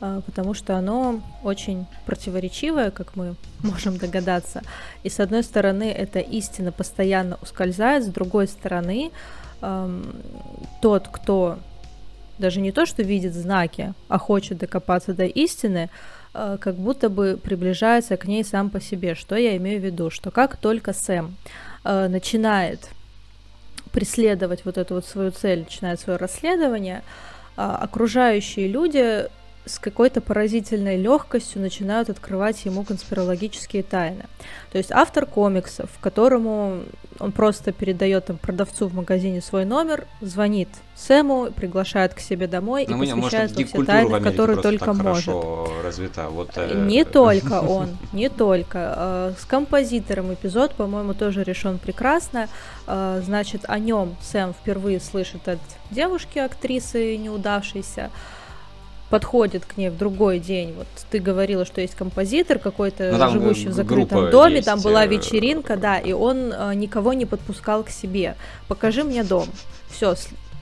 [0.00, 4.62] а, потому что оно очень противоречивое, как мы можем догадаться.
[5.02, 9.10] И с одной стороны, эта истина постоянно ускользает, с другой стороны,
[10.82, 11.58] тот, кто
[12.38, 15.90] даже не то, что видит знаки, а хочет докопаться до истины,
[16.34, 19.14] а, как будто бы приближается к ней сам по себе.
[19.14, 20.10] Что я имею в виду?
[20.10, 21.36] Что как только Сэм
[21.84, 22.90] а, начинает
[23.96, 27.02] преследовать вот эту вот свою цель, начинает свое расследование,
[27.56, 29.24] а, окружающие люди
[29.66, 34.24] с какой-то поразительной легкостью начинают открывать ему конспирологические тайны.
[34.70, 36.82] То есть автор комиксов, которому
[37.18, 42.86] он просто передает там, продавцу в магазине свой номер, звонит Сэму, приглашает к себе домой
[42.88, 45.34] Но и ну, посвящает во все тайны, которые только может.
[45.82, 46.28] развита.
[46.28, 46.86] Вот, э...
[46.86, 48.94] Не только он, не только.
[48.96, 52.48] Э, с композитором эпизод, по-моему, тоже решен прекрасно.
[52.86, 55.58] Э, значит, о нем Сэм впервые слышит от
[55.90, 58.10] девушки, актрисы неудавшейся
[59.10, 60.74] подходит к ней в другой день.
[60.76, 65.04] Вот ты говорила, что есть композитор какой-то, ну, живущий в закрытом доме, есть, там была
[65.04, 68.36] э, вечеринка, да, и он э, никого не подпускал к себе.
[68.68, 69.46] Покажи мне дом.
[69.88, 70.14] Все,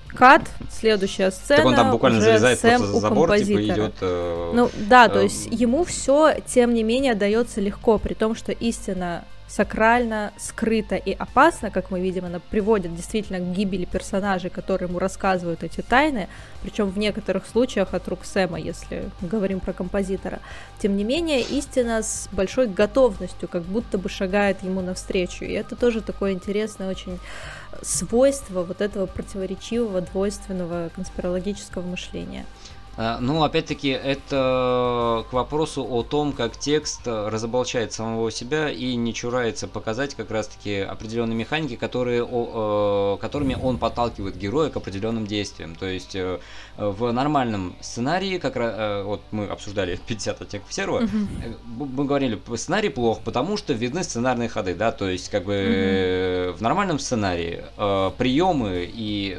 [0.09, 1.57] кат, следующая сцена.
[1.57, 3.95] Так он там буквально залезает Сэм просто за забор, типа идет.
[4.01, 8.35] Э, ну да, э, то есть ему все, тем не менее, дается легко, при том,
[8.35, 9.25] что истина
[9.55, 14.99] сакрально, скрыто и опасно, как мы видим, она приводит действительно к гибели персонажей, которые ему
[14.99, 16.29] рассказывают эти тайны,
[16.63, 20.41] причем в некоторых случаях от рук Сэма, если мы говорим про композитора.
[20.81, 25.77] Тем не менее, истина с большой готовностью, как будто бы шагает ему навстречу, и это
[25.77, 27.21] тоже такое интересное очень
[27.83, 32.45] свойство вот этого противоречивого, двойственного конспирологического мышления.
[32.97, 39.13] А, ну, опять-таки, это к вопросу о том, как текст разоблачает самого себя и не
[39.13, 45.75] чурается показать как раз-таки определенные механики, которые, э, которыми он подталкивает героя к определенным действиям.
[45.75, 46.39] То есть э,
[46.77, 51.87] в нормальном сценарии, как раз, э, вот мы обсуждали 50 оттенков серого, угу.
[51.97, 56.59] мы говорили, сценарий плох, потому что видны сценарные ходы, да, то есть как бы угу.
[56.59, 57.65] в нормальном сценарии
[58.19, 59.37] приемы и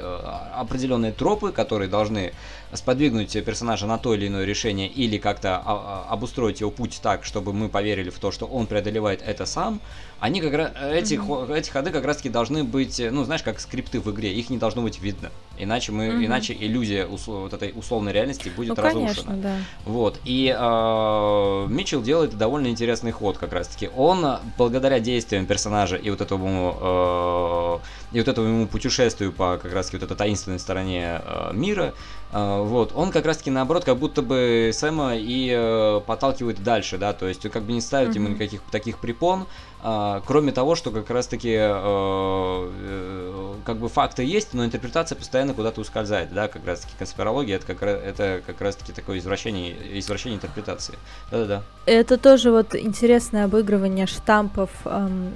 [0.53, 2.33] определенные тропы, которые должны
[2.75, 7.23] сподвигнуть персонажа на то или иное решение или как-то а, а, обустроить его путь так,
[7.23, 9.81] чтобы мы поверили в то, что он преодолевает это сам,
[10.19, 11.55] они как раз эти, mm-hmm.
[11.55, 14.57] эти ходы как раз таки должны быть, ну знаешь, как скрипты в игре, их не
[14.57, 16.25] должно быть видно, иначе мы, mm-hmm.
[16.25, 19.07] иначе иллюзия усл- вот этой условной реальности будет ну, разрушена.
[19.07, 19.55] Конечно, да.
[19.85, 23.89] Вот и э, Митчелл делает довольно интересный ход как раз таки.
[23.95, 29.73] Он благодаря действиям персонажа и вот этому э, и вот этому ему путешествию по как
[29.73, 31.93] раз таки вот этой таинственной стороне э, мира,
[32.35, 37.13] вот он как раз таки наоборот как будто бы Сэма и э, подталкивает дальше, да,
[37.13, 38.15] то есть как бы не ставит mm-hmm.
[38.15, 44.23] ему никаких таких препон, а, кроме того, что как раз-таки э, э, как бы факты
[44.23, 48.93] есть, но интерпретация постоянно куда-то ускользает, да, как раз-таки конспирология это как, это как раз-таки
[48.93, 50.95] такое извращение, извращение интерпретации.
[51.31, 51.63] Да-да-да.
[51.85, 55.33] Это тоже вот интересное обыгрывание штампов эм,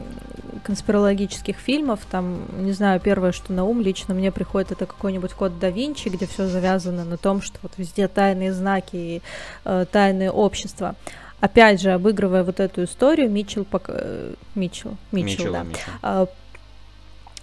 [0.64, 2.00] конспирологических фильмов.
[2.10, 6.10] Там, не знаю, первое, что на ум лично мне приходит, это какой-нибудь код да Винчи,
[6.10, 9.22] где все завязано на том, что вот везде тайные знаки и
[9.66, 10.96] э, тайные общества
[11.42, 13.86] опять же, обыгрывая вот эту историю, Митчелл, пок...
[13.88, 15.94] Э, Митчелл, Митчелл, Митчелл да, Митчелл.
[16.02, 16.28] А,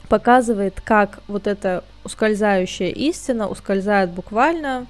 [0.08, 4.86] показывает, как вот эта ускользающая истина ускользает буквально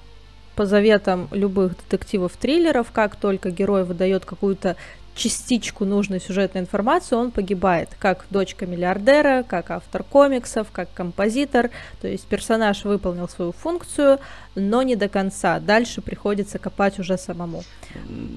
[0.54, 4.76] по заветам любых детективов-триллеров, как только герой выдает какую-то
[5.16, 11.70] частичку нужной сюжетной информации, он погибает, как дочка миллиардера, как автор комиксов, как композитор.
[12.00, 14.20] То есть персонаж выполнил свою функцию,
[14.54, 15.58] но не до конца.
[15.58, 17.64] Дальше приходится копать уже самому.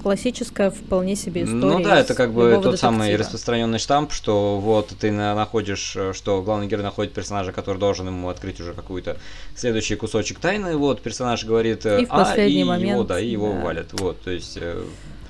[0.02, 1.78] Классическая вполне себе история.
[1.78, 2.76] Ну да, это как бы тот детектива.
[2.78, 8.30] самый распространенный штамп, что вот ты находишь, что главный герой находит персонажа, который должен ему
[8.30, 9.18] открыть уже какую-то
[9.56, 10.78] следующий кусочек тайны.
[10.78, 13.60] Вот персонаж говорит, и в а, и момент, его, да, и его да.
[13.60, 13.88] валят.
[14.00, 14.84] Вот, то есть э,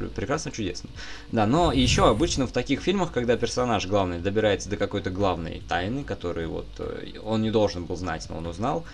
[0.07, 0.89] прекрасно, чудесно.
[1.31, 6.03] Да, но еще обычно в таких фильмах, когда персонаж главный добирается до какой-то главной тайны,
[6.03, 8.85] которую вот э, он не должен был знать, но он узнал,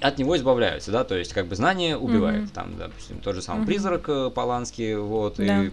[0.00, 2.44] от него избавляются, да, то есть как бы знание убивает.
[2.44, 2.54] Mm-hmm.
[2.54, 3.66] Там, допустим, тот же самый mm-hmm.
[3.66, 5.64] призрак э, Поланский, вот, да.
[5.64, 5.70] и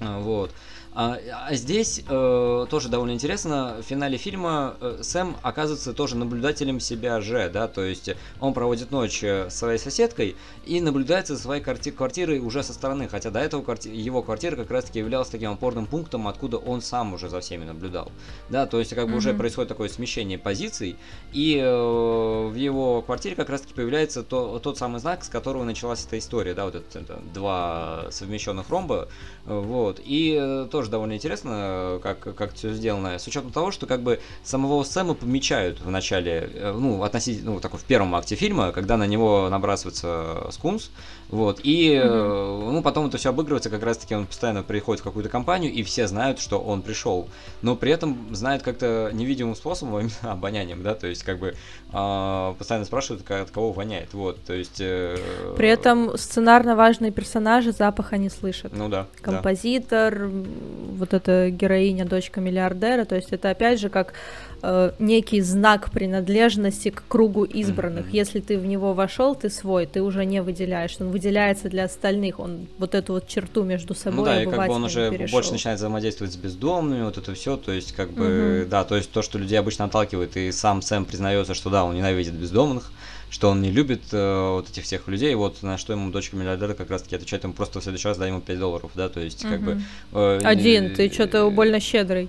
[0.00, 0.52] э, вот.
[1.00, 6.80] А, а здесь э, тоже довольно интересно, в финале фильма э, Сэм оказывается тоже наблюдателем
[6.80, 10.34] себя же, да, то есть он проводит ночь э, с своей соседкой
[10.66, 14.56] и наблюдает за своей кварти- квартирой уже со стороны, хотя до этого кварти- его квартира
[14.56, 18.10] как раз-таки являлась таким опорным пунктом, откуда он сам уже за всеми наблюдал,
[18.48, 19.18] да, то есть как бы mm-hmm.
[19.18, 20.96] уже происходит такое смещение позиций,
[21.32, 26.04] и э, в его квартире как раз-таки появляется то, тот самый знак, с которого началась
[26.04, 29.06] эта история, да, вот это, это два совмещенных ромба,
[29.44, 34.02] вот, и э, тоже довольно интересно, как, как все сделано, с учетом того, что как
[34.02, 38.72] бы самого Сэма помечают в начале, э, ну, относительно, ну, такой в первом акте фильма,
[38.72, 40.90] когда на него набрасывается скунс,
[41.28, 42.70] вот, и, mm-hmm.
[42.72, 46.06] ну, потом это все обыгрывается, как раз-таки он постоянно приходит в какую-то компанию, и все
[46.06, 47.28] знают, что он пришел,
[47.62, 51.54] но при этом знают как-то невидимым способом, именно обонянием, да, то есть, как бы,
[51.92, 54.80] э, постоянно спрашивают, от кого воняет, вот, то есть...
[54.80, 55.16] Э,
[55.56, 58.72] при этом сценарно важные персонажи запаха не слышат.
[58.72, 60.48] Ну да композитор, да.
[60.96, 64.14] вот эта героиня, дочка миллиардера, то есть это опять же как
[64.62, 68.06] э, некий знак принадлежности к кругу избранных.
[68.06, 68.16] Mm-hmm.
[68.16, 72.38] Если ты в него вошел, ты свой, ты уже не выделяешь, он выделяется для остальных,
[72.38, 74.18] он вот эту вот черту между собой.
[74.18, 75.36] Ну да, и как бы он уже перешел.
[75.36, 78.68] больше начинает взаимодействовать с бездомными, вот это все, то есть как бы, mm-hmm.
[78.68, 81.94] да, то есть то, что людей обычно отталкивает, и сам Сэм признается, что да, он
[81.94, 82.90] ненавидит бездомных,
[83.30, 86.74] что он не любит э, вот этих всех людей, вот на что ему дочка миллиардера
[86.74, 89.20] как раз таки отвечает, ему просто в следующий раз дай ему 5 долларов, да, то
[89.20, 89.80] есть как бы...
[90.12, 92.28] Э, один, ты что-то больно щедрый.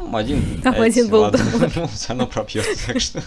[0.00, 0.60] Ну, один.
[0.62, 1.40] Там один был ладно,
[1.76, 3.22] ну, все равно пропьет, так что...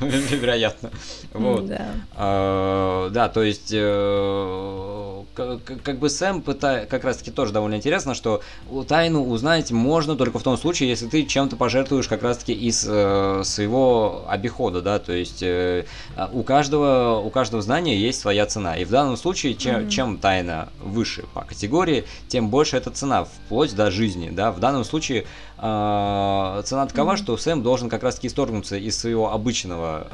[0.00, 0.90] Вероятно.
[1.32, 1.66] Вот.
[1.66, 1.86] Да.
[2.14, 7.74] А, да, то есть, э, как, как бы Сэм пытает, как раз таки тоже довольно
[7.74, 8.42] интересно, что
[8.86, 12.86] тайну узнать можно только в том случае, если ты чем-то пожертвуешь как раз таки из
[12.88, 15.84] э, своего обихода, да, то есть э,
[16.32, 19.90] у каждого у каждого знания есть своя цена, и в данном случае чем, mm-hmm.
[19.90, 24.84] чем тайна выше по категории, тем больше эта цена, вплоть до жизни, да, в данном
[24.84, 25.26] случае
[25.58, 27.16] э, цена такова, mm-hmm.
[27.16, 30.06] что Сэм должен как раз таки исторгнуться из своего обычного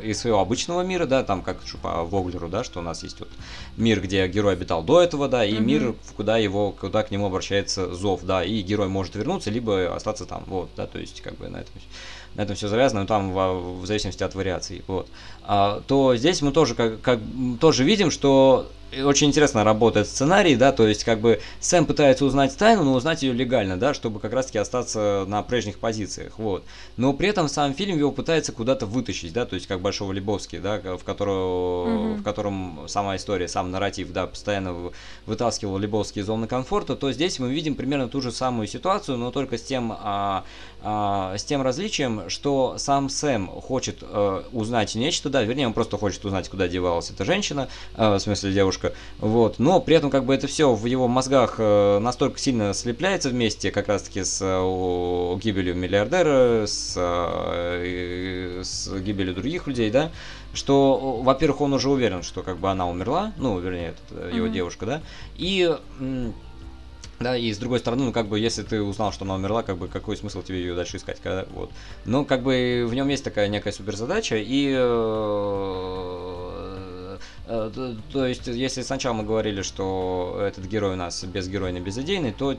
[0.00, 3.18] э, из своего обычного мира, да, там как по Воглеру, да, что у нас есть
[3.20, 3.28] вот
[3.76, 5.60] мир, где герой обитал до этого, да, и mm-hmm.
[5.60, 10.24] мир, куда его, куда к нему обращается зов, да, и герой может вернуться, либо остаться
[10.24, 11.74] там, вот, да, то есть как бы на этом
[12.34, 15.08] на этом все завязано, но там в, в зависимости от вариаций, вот.
[15.37, 17.20] А, то здесь мы тоже как, как
[17.58, 18.68] тоже видим, что
[19.04, 23.22] очень интересно работает сценарий, да, то есть как бы Сэм пытается узнать тайну, но узнать
[23.22, 26.64] ее легально, да, чтобы как раз-таки остаться на прежних позициях, вот.
[26.96, 30.58] Но при этом сам фильм его пытается куда-то вытащить, да, то есть как Большого Лебовски,
[30.58, 32.16] да, в, которого, mm-hmm.
[32.16, 34.90] в котором сама история, сам нарратив, да, постоянно
[35.26, 39.30] вытаскивал Лебовский из зоны комфорта, то здесь мы видим примерно ту же самую ситуацию, но
[39.30, 40.44] только с тем, а,
[40.82, 45.96] а, с тем различием, что сам Сэм хочет а, узнать нечто, да, вернее, он просто
[45.96, 50.24] хочет узнать, куда девалась эта женщина, а, в смысле девушка, вот, но при этом как
[50.24, 55.38] бы это все в его мозгах э, настолько сильно слепляется вместе как раз-таки с э,
[55.42, 60.10] гибелью миллиардера, с, э, с гибелью других людей, да,
[60.54, 64.52] что, во-первых, он уже уверен, что как бы она умерла, ну, вернее, это его mm-hmm.
[64.52, 65.02] девушка, да,
[65.36, 65.76] и
[67.20, 69.76] да, и с другой стороны, ну, как бы, если ты узнал, что она умерла, как
[69.78, 71.70] бы, какой смысл тебе ее дальше искать, когда, вот.
[72.04, 76.27] Но, как бы, в нем есть такая некая суперзадача, и Э,
[77.48, 82.54] то есть, если сначала мы говорили, что этот герой у нас безгеройный, безыдейный, то,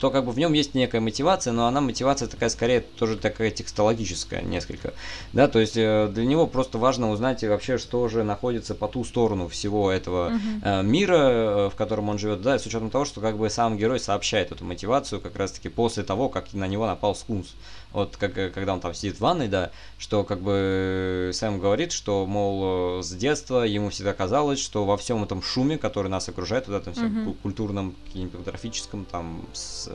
[0.00, 3.50] то как бы в нем есть некая мотивация, но она мотивация такая скорее тоже такая
[3.50, 4.94] текстологическая несколько.
[5.34, 9.04] Да, то есть э, для него просто важно узнать вообще, что же находится по ту
[9.04, 10.82] сторону всего этого uh-huh.
[10.82, 14.50] мира, в котором он живет, да, с учетом того, что как бы сам герой сообщает
[14.50, 17.54] эту мотивацию как раз-таки после того, как на него напал скунс
[17.92, 22.26] вот как, когда он там сидит в ванной, да, что как бы Сэм говорит, что,
[22.26, 26.82] мол, с детства ему всегда казалось, что во всем этом шуме, который нас окружает, вот
[26.82, 27.36] этом всем mm-hmm.
[27.42, 29.88] культурном, кинематографическом, там, с,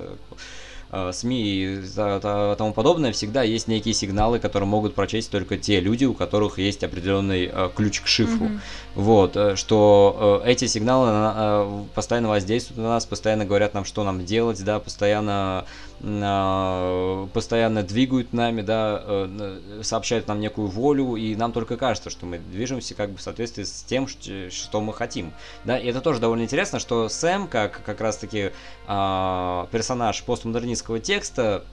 [0.89, 6.05] э, СМИ и тому подобное, всегда есть некие сигналы, которые могут прочесть только те люди,
[6.05, 8.47] у которых есть определенный э, ключ к шифру.
[8.47, 8.59] Mm-hmm.
[8.95, 14.63] Вот, э, что эти сигналы постоянно воздействуют на нас, постоянно говорят нам, что нам делать,
[14.63, 15.65] да, постоянно
[16.01, 22.39] постоянно двигают нами, да, э, сообщают нам некую волю, и нам только кажется, что мы
[22.39, 25.31] движемся как бы в соответствии с тем, что мы хотим.
[25.63, 28.51] Да, и это тоже довольно интересно, что Сэм, как как раз-таки
[28.87, 31.63] э, персонаж постмодернистского текста,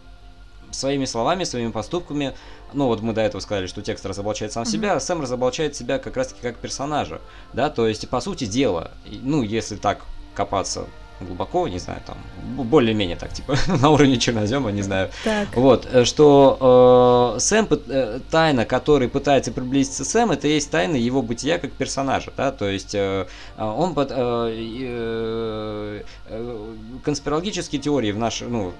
[0.72, 2.34] своими словами, своими поступками,
[2.74, 4.70] ну вот мы до этого сказали, что текст разоблачает сам mm-hmm.
[4.70, 7.22] себя, а Сэм разоблачает себя как раз-таки как персонажа,
[7.54, 10.86] да, то есть, по сути дела, ну, если так копаться
[11.20, 12.16] глубоко, не знаю, там,
[12.64, 15.10] более-менее так, типа, на уровне чернозема, не знаю.
[15.24, 15.48] Так.
[15.56, 21.22] Вот, э, что э, Сэм, э, тайна, который пытается приблизиться Сэм, это есть тайна его
[21.22, 23.26] бытия как персонажа, да, то есть э,
[23.56, 26.72] он под, э, э,
[27.04, 28.72] конспирологические теории в нашей, ну,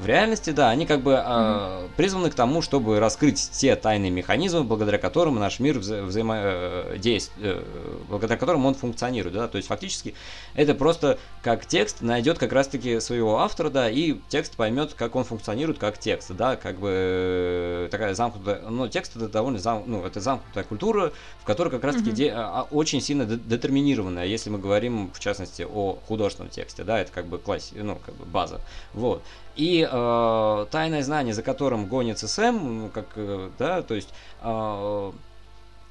[0.00, 1.90] в реальности, да, они как бы э, mm-hmm.
[1.96, 7.62] призваны к тому, чтобы раскрыть те тайные механизмы, благодаря которым наш мир вза- взаимодействует, э,
[8.08, 10.14] благодаря которым он функционирует, да, то есть фактически
[10.54, 15.24] это просто как текст найдет как раз-таки своего автора, да, и текст поймет, как он
[15.24, 20.04] функционирует как текст, да, как бы э, такая замкнутая, ну, текст это довольно зам, ну,
[20.04, 22.14] это замкнутая культура, в которой как раз-таки mm-hmm.
[22.14, 27.12] де, а, очень сильно детерминированная, если мы говорим, в частности, о художественном тексте, да, это
[27.12, 28.60] как бы класс, ну, как бы база,
[28.94, 29.22] вот.
[29.54, 34.08] И э, тайное знание, за которым гонится Сэм, ну, как, э, да, то есть
[34.40, 35.12] э,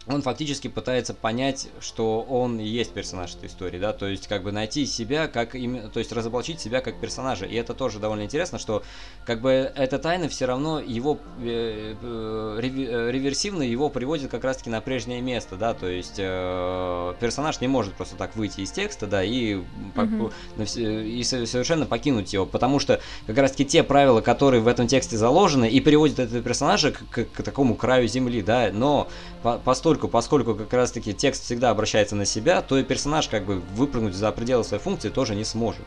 [0.07, 4.43] он фактически пытается понять, что он и есть персонаж этой истории, да, то есть как
[4.43, 7.45] бы найти себя как именно, то есть разоблачить себя как персонажа.
[7.45, 8.83] И это тоже довольно интересно, что
[9.25, 14.69] как бы эта тайна все равно его э, э, э, реверсивно его приводит как раз-таки
[14.69, 19.07] на прежнее место, да, то есть э, персонаж не может просто так выйти из текста,
[19.07, 19.55] да, и,
[19.95, 21.05] mm-hmm.
[21.05, 25.69] и совершенно покинуть его, потому что как раз-таки те правила, которые в этом тексте заложены,
[25.69, 29.09] и приводят этого персонажа к, к, к такому краю земли, да, но
[29.43, 33.61] по, постольку поскольку, как раз-таки текст всегда обращается на себя, то и персонаж как бы
[33.75, 35.85] выпрыгнуть за пределы своей функции тоже не сможет.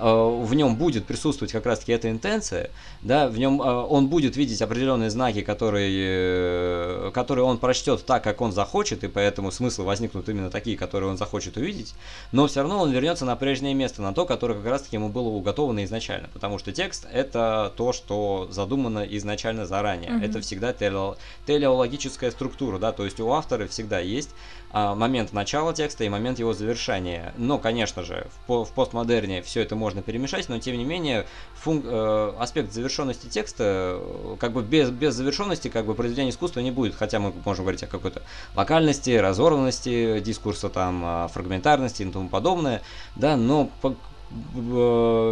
[0.00, 2.70] В нем будет присутствовать как раз-таки эта интенция,
[3.02, 8.52] да, в нем он будет видеть определенные знаки, которые, которые он прочтет так, как он
[8.52, 11.94] захочет, и поэтому смыслы возникнут именно такие, которые он захочет увидеть,
[12.32, 15.28] но все равно он вернется на прежнее место, на то, которое как раз-таки ему было
[15.28, 20.24] уготовано изначально, потому что текст это то, что задумано изначально заранее, mm-hmm.
[20.24, 24.30] это всегда телеологическая структура, да, то есть у автора всегда есть
[24.72, 27.34] момент начала текста и момент его завершения.
[27.36, 31.84] Но, конечно же, в, в постмодерне все это можно перемешать, но тем не менее функ,
[31.86, 36.70] э, аспект завершенности текста, э, как бы без, без завершенности, как бы произведения искусства не
[36.70, 38.22] будет, хотя мы можем говорить о какой-то
[38.54, 42.82] локальности, разорванности дискурса, там, фрагментарности и тому подобное,
[43.16, 43.96] да, но по,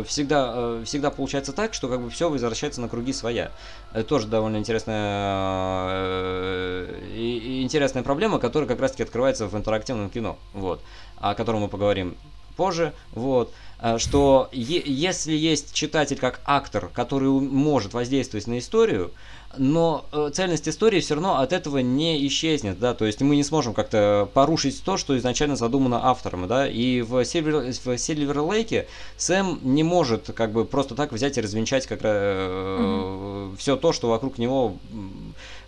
[0.06, 3.52] всегда, э, всегда получается так, что как бы все возвращается на круги своя.
[3.92, 10.80] Это тоже довольно интересная, э, интересная проблема, которая как раз-таки открывается в интерактивном кино, вот,
[11.16, 12.16] о котором мы поговорим
[12.56, 19.12] позже, вот, э, что если есть читатель как актор, который может воздействовать на историю,
[19.56, 23.44] но э, цельность истории все равно от этого не исчезнет, да, то есть мы не
[23.44, 28.86] сможем как-то порушить то, что изначально задумано автором, да, и в Silver, в Silver Lake
[29.16, 33.56] Сэм не может как бы просто так взять и развенчать как э, mm-hmm.
[33.56, 34.76] все то, что вокруг него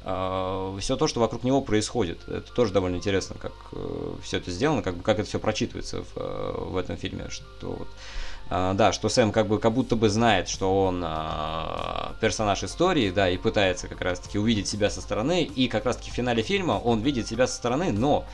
[0.04, 2.18] э, все то, что вокруг него происходит.
[2.28, 6.16] Это тоже довольно интересно, как э, все это сделано, как, как это все прочитывается в,
[6.16, 7.88] э, в этом фильме, что вот,
[8.50, 13.30] да, что Сэм как бы как будто бы знает, что он uh, персонаж истории, да,
[13.30, 17.00] и пытается как раз-таки увидеть себя со стороны, и как раз-таки в финале фильма он
[17.00, 18.24] видит себя со стороны, но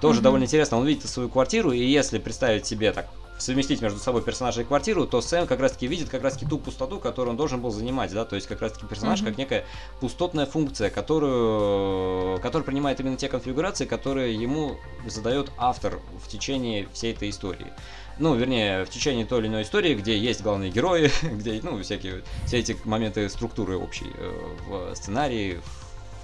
[0.00, 0.22] тоже mm-hmm.
[0.22, 3.06] довольно интересно, он видит свою квартиру, и если представить себе так
[3.38, 6.98] совместить между собой персонажа и квартиру, то Сэм как раз-таки видит как раз-таки ту пустоту,
[6.98, 9.26] которую он должен был занимать, да, то есть как раз-таки персонаж mm-hmm.
[9.26, 9.64] как некая
[10.00, 14.76] пустотная функция, которую, которая принимает именно те конфигурации, которые ему
[15.06, 17.72] задает автор в течение всей этой истории
[18.18, 22.22] ну, вернее, в течение той или иной истории, где есть главные герои, где, ну, всякие,
[22.46, 25.60] все эти моменты структуры общей э, в сценарии,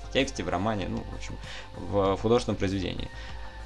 [0.08, 1.36] в тексте, в романе, ну, в общем,
[1.76, 3.10] в художественном произведении.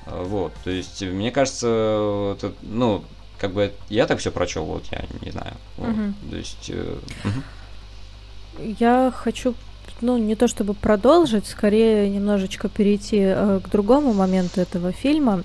[0.07, 3.05] Э, вот, то есть, мне кажется, это, ну,
[3.39, 5.55] как бы я так все прочел, вот я не знаю.
[5.77, 6.13] Вот, угу.
[6.31, 6.71] То есть.
[6.71, 8.65] Э, угу.
[8.79, 9.55] Я хочу,
[10.01, 15.39] ну, не то чтобы продолжить, скорее немножечко перейти э, к другому моменту этого фильма.
[15.39, 15.43] Э,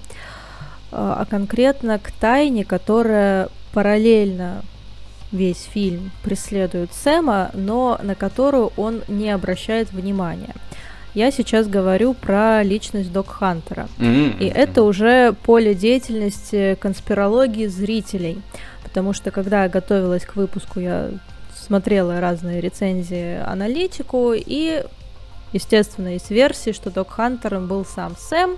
[0.91, 4.63] а конкретно к тайне, которая параллельно
[5.31, 10.55] весь фильм преследует Сэма, но на которую он не обращает внимания.
[11.13, 13.89] Я сейчас говорю про личность Док Хантера.
[13.99, 14.39] Mm-hmm.
[14.39, 18.41] И это уже поле деятельности конспирологии зрителей.
[18.83, 21.09] Потому что когда я готовилась к выпуску, я
[21.53, 24.83] смотрела разные рецензии, аналитику, и,
[25.53, 28.57] естественно, есть версии, что Док Хантером был сам Сэм,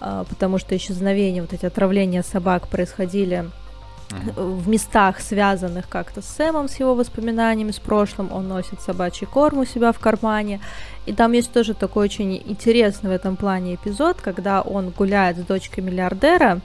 [0.00, 3.44] а, потому что исчезновения, вот эти отравления собак происходили
[4.36, 8.32] в местах, связанных как-то с Сэмом, с его воспоминаниями, с прошлым.
[8.32, 10.60] Он носит собачий корм у себя в кармане.
[11.06, 15.42] И там есть тоже такой очень интересный в этом плане эпизод, когда он гуляет с
[15.42, 16.60] дочкой миллиардера.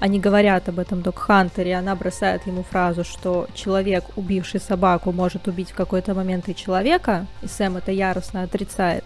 [0.00, 5.46] Они говорят об этом Док Хантере, она бросает ему фразу, что человек, убивший собаку, может
[5.46, 9.04] убить в какой-то момент и человека, и Сэм это яростно отрицает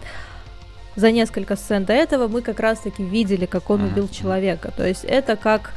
[0.97, 4.72] за несколько сцен до этого мы как раз-таки видели, как он убил человека.
[4.77, 5.72] То есть это как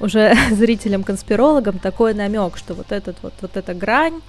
[0.00, 4.20] уже зрителям-конспирологам такой намек, что вот этот вот, вот эта грань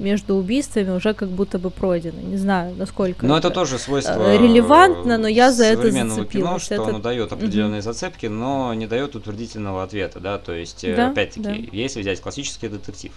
[0.00, 2.20] между убийствами уже как будто бы пройдена.
[2.20, 3.26] Не знаю, насколько.
[3.26, 6.28] Но это, это тоже свойство э, релевантно, но я за это зацепилась.
[6.28, 6.84] кино, что это...
[6.84, 7.82] оно дает определенные mm-hmm.
[7.82, 10.38] зацепки, но не дает утвердительного ответа, да.
[10.38, 11.76] То есть, э, да, опять-таки, да.
[11.76, 13.12] если взять классический детектив,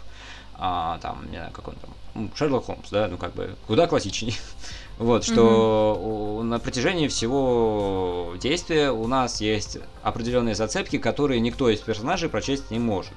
[0.55, 4.35] а, там, не знаю, как он там, Шерлок Холмс, да, ну как бы куда классичнее.
[4.99, 6.43] Вот, что mm-hmm.
[6.43, 12.79] на протяжении всего действия у нас есть определенные зацепки, которые никто из персонажей прочесть не
[12.79, 13.13] может.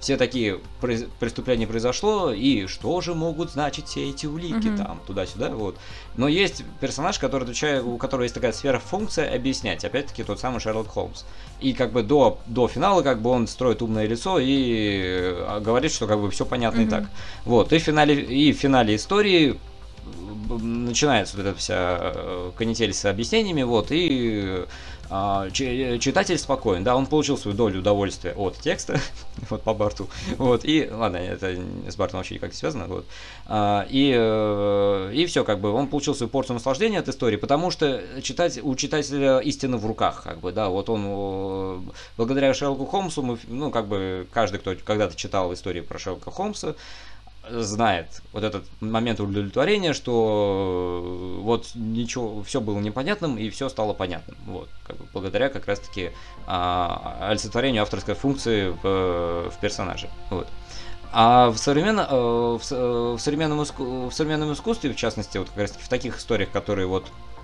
[0.00, 4.76] Все такие преступления произошло, и что же могут значить все эти улики mm-hmm.
[4.76, 5.76] там, туда-сюда, вот.
[6.16, 10.60] Но есть персонаж, который отвечает, у которого есть такая сфера функция объяснять, опять-таки тот самый
[10.60, 11.24] Шерлок Холмс.
[11.60, 15.90] И как бы до, до финала как бы он строит умное лицо и э, говорит,
[15.90, 16.86] что как бы все понятно mm-hmm.
[16.86, 17.04] и так.
[17.44, 19.58] Вот, и в финале, и в финале истории
[20.48, 24.64] начинается вот эта вся э, канитель с объяснениями, вот, и
[25.10, 29.00] а, читатель спокоен, да, он получил свою долю удовольствия от текста,
[29.50, 31.56] вот по Барту, вот, и, ладно, это
[31.88, 33.06] с Бартом вообще никак не связано, вот,
[33.46, 37.70] а, и, э, и все, как бы, он получил свою порцию наслаждения от истории, потому
[37.70, 43.22] что читать, у читателя истина в руках, как бы, да, вот он, благодаря Шерлоку Холмсу,
[43.22, 46.74] мы, ну, как бы, каждый, кто когда-то читал истории про Шерлока Холмса,
[47.50, 53.92] знает вот этот момент удовлетворения, что э, вот ничего, все было непонятным и все стало
[53.92, 54.36] понятным.
[54.46, 56.12] Вот, как бы благодаря как раз-таки
[56.46, 60.08] а, олицетворению авторской функции в, в персонаже.
[60.30, 60.48] Вот.
[61.12, 65.70] А в, современно, э, в, в, современном, в современном искусстве, в частности, вот как раз
[65.72, 67.37] в таких историях, которые вот Э, э,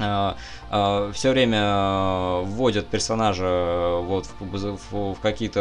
[0.00, 5.60] все время вводят персонажа вот в, в, в какие-то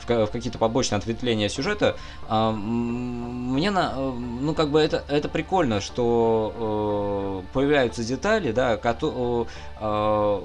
[0.00, 1.96] в, в какие-то побочные ответвления сюжета
[2.28, 9.46] а, мне на ну как бы это это прикольно что э, появляются детали да кото,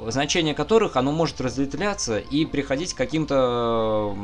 [0.07, 4.16] значение которых оно может разветвляться и приходить к каким-то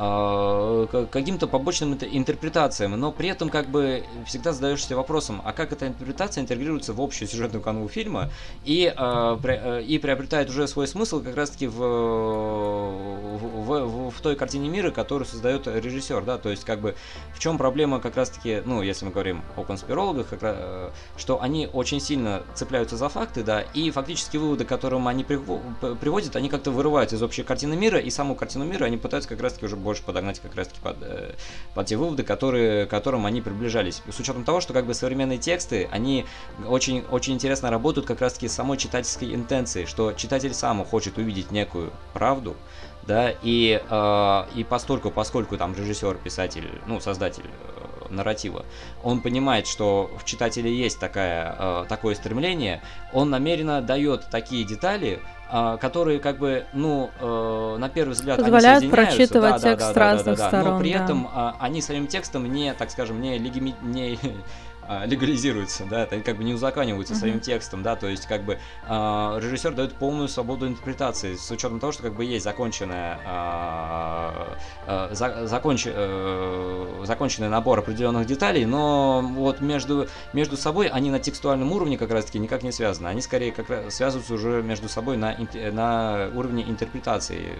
[0.00, 6.40] каким-то побочным интерпретациям, но при этом как бы всегда задаешься вопросом, а как эта интерпретация
[6.42, 8.30] интегрируется в общую сюжетную канву фильма
[8.64, 9.38] и, а,
[9.80, 15.26] и приобретает уже свой смысл как раз-таки в, в, в, в той картине мира, которую
[15.26, 16.94] создает режиссер, да, то есть как бы
[17.34, 21.68] в чем проблема как раз-таки, ну, если мы говорим о конспирологах, как, э, что они
[21.70, 26.70] очень сильно цепляются за факты, да, и фактически выводы, к которым они приводят, они как-то
[26.70, 30.04] вырывают из общей картины мира, и саму картину мира они пытаются как раз-таки уже больше
[30.04, 31.34] подогнать как раз-таки под, э,
[31.74, 34.02] под те выводы, которые, к которым они приближались.
[34.08, 36.26] С учетом того, что как бы современные тексты, они
[36.68, 41.50] очень, очень интересно работают как раз-таки с самой читательской интенцией, что читатель сам хочет увидеть
[41.50, 42.56] некую правду,
[43.02, 48.64] да, и, э, и постольку, поскольку там режиссер, писатель, ну, создатель э, нарратива,
[49.02, 52.82] он понимает, что в читателе есть такая, э, такое стремление,
[53.12, 55.20] он намеренно дает такие детали,
[55.52, 59.86] а, которые как бы, ну, э, на первый взгляд, позволяют они прочитывать да, текст да,
[59.88, 61.04] да, с разных да, да, да, сторон, но при да.
[61.04, 63.74] этом э, они своим текстом не, так скажем, не, легими...
[63.82, 64.16] не
[65.04, 67.18] легализируются, да, это как бы не узаканиваются uh-huh.
[67.18, 71.80] своим текстом, да, то есть как бы э, режиссер дает полную свободу интерпретации с учетом
[71.80, 74.54] того, что как бы есть законченная э,
[74.86, 81.18] э, за, законч, э, законченный набор определенных деталей, но вот между между собой они на
[81.18, 85.16] текстуальном уровне как раз-таки никак не связаны, они скорее как раз связываются уже между собой
[85.16, 85.36] на
[85.72, 87.52] на уровне интерпретации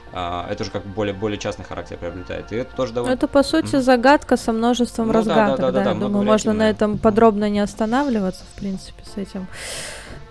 [0.13, 2.51] это же как более, более частный характер приобретает.
[2.51, 3.13] И это тоже довольно...
[3.13, 3.81] Это, по сути, mm-hmm.
[3.81, 5.65] загадка со множеством ну, разгадок, да.
[5.67, 5.99] да, да, да, да.
[5.99, 9.47] Думаю, можно на этом подробно не останавливаться, в принципе, с этим.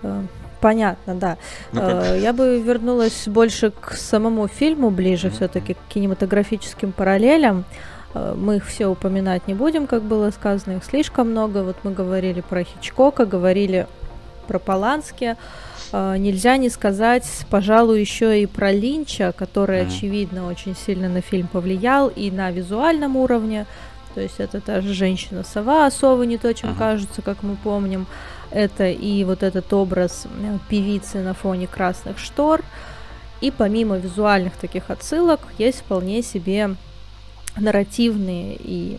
[0.03, 0.21] Э,
[0.59, 1.37] понятно, да.
[1.71, 5.35] Ну, э, Я бы вернулась больше к самому фильму, ближе mm-hmm.
[5.35, 7.65] все-таки к кинематографическим параллелям.
[8.13, 11.63] Э, мы их все упоминать не будем, как было сказано, их слишком много.
[11.63, 13.87] Вот мы говорили про Хичкока, говорили
[14.47, 15.25] про Полански.
[15.25, 15.37] А,
[15.93, 19.87] нельзя не сказать, пожалуй, еще и про Линча, который, mm-hmm.
[19.87, 23.65] очевидно, очень сильно на фильм повлиял и на визуальном уровне.
[24.13, 26.77] То есть это та же женщина-сова, а совы не то, чем uh-huh.
[26.77, 28.07] кажется, как мы помним.
[28.51, 32.61] Это и вот этот образ э, певицы на фоне красных штор.
[33.39, 36.75] И помимо визуальных таких отсылок, есть вполне себе
[37.55, 38.97] нарративные и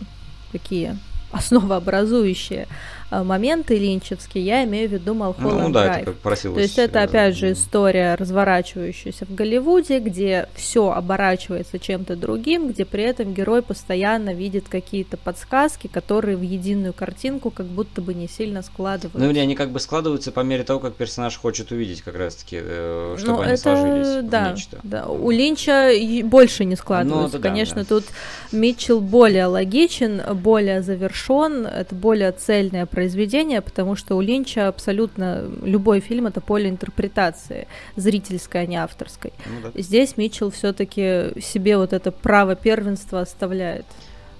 [0.51, 0.97] такие
[1.31, 6.17] основообразующие Э, моменты линчевские, я имею в виду Малхолланд ну, да, Драйв.
[6.41, 12.85] То есть это опять же история, разворачивающаяся в Голливуде, где все оборачивается чем-то другим, где
[12.85, 18.27] при этом герой постоянно видит какие-то подсказки, которые в единую картинку как будто бы не
[18.27, 19.19] сильно складываются.
[19.19, 22.59] Ну или они как бы складываются по мере того, как персонаж хочет увидеть как раз-таки,
[22.61, 24.79] э, чтобы ну, они это, сложились да, нечто.
[24.83, 25.91] Да, у Линча
[26.23, 27.37] больше не складываются.
[27.37, 27.85] Ну, Конечно, да.
[27.85, 28.05] тут
[28.51, 35.43] Митчелл более логичен, более завершен, это более цельное произведение произведение, потому что у Линча абсолютно
[35.61, 39.33] любой фильм это поле интерпретации, зрительской, а не авторской.
[39.45, 39.81] Ну, да.
[39.81, 43.85] Здесь Митчелл все-таки себе вот это право первенства оставляет.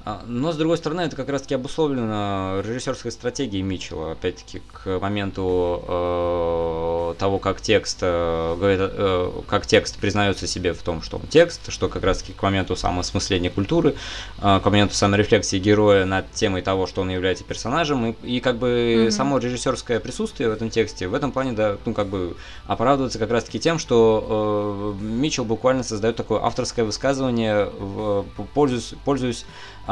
[0.06, 5.82] А, но, с другой стороны, это как раз-таки обусловлено режиссерской стратегией Митчелла, опять-таки, к моменту
[5.88, 11.28] э, того, как текст, э, говорит, э, как текст признается себе в том, что он
[11.28, 13.96] текст, что как раз-таки к моменту самоосмысления культуры,
[14.42, 18.58] э, к моменту саморефлексии героя над темой того, что он является персонажем, и, и как
[18.58, 19.12] бы mm-hmm.
[19.12, 22.36] само режиссерское присутствие в этом тексте в этом плане, да, ну, как бы
[22.68, 29.46] оправдывается как раз-таки тем, что э, Митчелл буквально создает такое авторское высказывание, в, пользуясь, пользуясь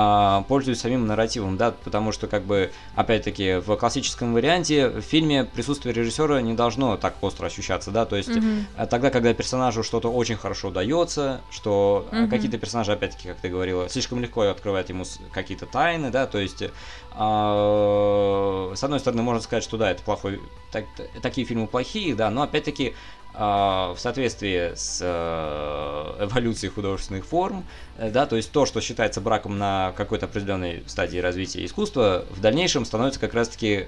[0.03, 5.43] а, пользуюсь самим нарративом, да, потому что, как бы, опять-таки, в классическом варианте в фильме
[5.43, 8.87] присутствие режиссера не должно так остро ощущаться, да, то есть mm-hmm.
[8.87, 12.29] тогда, когда персонажу что-то очень хорошо удается, что mm-hmm.
[12.29, 16.63] какие-то персонажи, опять-таки, как ты говорила, слишком легко открывают ему какие-то тайны, да, то есть,
[17.11, 20.41] а, с одной стороны, можно сказать, что да, это плохой,
[20.71, 20.85] так,
[21.21, 22.95] такие фильмы плохие, да, но опять-таки
[23.33, 27.63] в соответствии с э, эволюцией художественных форм,
[27.97, 32.41] э, да, то есть то, что считается браком на какой-то определенной стадии развития искусства, в
[32.41, 33.87] дальнейшем становится как раз-таки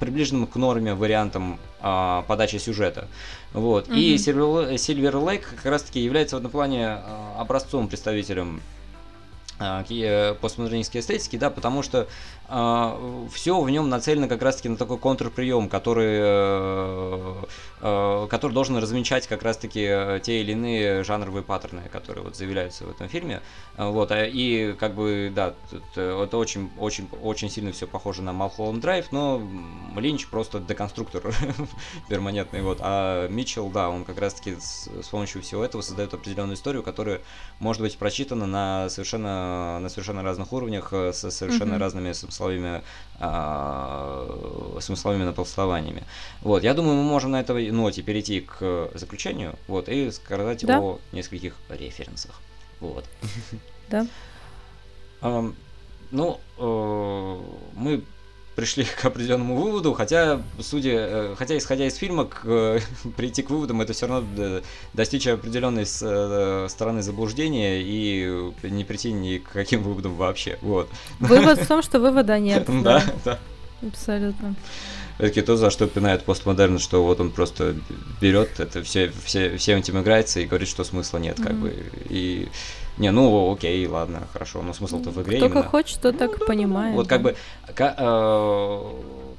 [0.00, 3.08] приближенным к норме вариантам а, подачи сюжета.
[3.52, 3.88] Вот.
[3.88, 3.98] Mm-hmm.
[3.98, 8.60] И Silver, Silver Lake как раз-таки является в этом плане а, образцом, представителем
[9.62, 12.08] а, э, постмодернистской эстетики, да, потому что
[12.48, 17.44] э, все в нем нацелено как раз-таки на такой контрприем, который, э, э,
[17.82, 22.90] который должен размечать как раз-таки э, те или иные жанровые паттерны, которые вот заявляются в
[22.90, 23.42] этом фильме.
[23.76, 25.54] Вот, а, и как бы, да,
[25.96, 29.42] это, очень, очень, очень сильно все похоже на Малхолланд Драйв, но
[29.96, 31.34] Линч просто деконструктор
[32.08, 36.54] перманентный, вот, а Митчелл, да, он как раз-таки с, с помощью всего этого создает определенную
[36.54, 37.20] историю, которая
[37.58, 41.78] может быть прочитана на совершенно на совершенно разных уровнях, э, со совершенно mm-hmm.
[41.78, 42.82] разными смысловыми,
[44.80, 46.02] смысловыми наполствованиями.
[46.40, 50.80] Вот, я думаю, мы можем на этой ноте перейти к заключению, вот, и сказать да.
[50.80, 52.40] о нескольких референсах.
[52.80, 53.04] Вот.
[53.88, 54.06] Да.
[56.10, 57.40] Ну, э,
[57.74, 58.02] мы
[58.54, 62.80] пришли к определенному выводу, хотя, судя, э, хотя исходя из фильма, к,
[63.16, 64.60] прийти к выводам это все равно
[64.92, 70.58] достичь определенной э, стороны заблуждения и не прийти ни к каким выводам вообще.
[70.62, 70.88] Вот.
[71.20, 72.66] Вывод в том, что вывода нет.
[72.82, 73.38] Да, да.
[73.86, 74.54] Абсолютно.
[75.18, 77.76] Это то, за что пинает постмодерн, что вот он просто
[78.20, 81.74] берет это все, все, всем этим играется и говорит, что смысла нет, как бы.
[82.08, 82.48] И
[82.98, 85.62] не, ну окей, ладно, хорошо, но смысл-то в игре Кто именно.
[85.62, 86.94] как хочет, то так ну, понимает.
[86.94, 87.36] Вот как бы
[87.74, 88.82] как, э,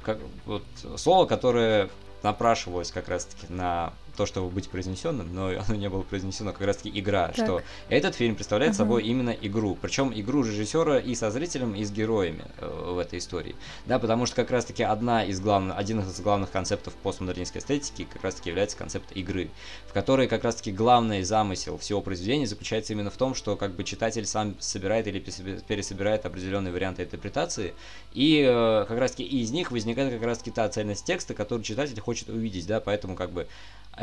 [0.02, 0.62] как, вот,
[0.96, 1.88] слово, которое
[2.22, 6.98] напрашивалось как раз-таки на то, чтобы быть произнесенным, но оно не было произнесено как раз-таки
[6.98, 7.44] игра, так.
[7.44, 8.78] что этот фильм представляет uh-huh.
[8.78, 13.18] собой именно игру, причем игру режиссера и со зрителем, и с героями э, в этой
[13.18, 13.56] истории,
[13.86, 18.22] да, потому что как раз-таки одна из главных, один из главных концептов постмодернистской эстетики как
[18.22, 19.50] раз-таки является концепт игры,
[19.88, 23.84] в которой как раз-таки главный замысел всего произведения заключается именно в том, что как бы
[23.84, 27.74] читатель сам собирает или пересобирает определенные варианты интерпретации,
[28.12, 32.28] и э, как раз-таки из них возникает как раз-таки та цельность текста, которую читатель хочет
[32.28, 33.46] увидеть, да, поэтому как бы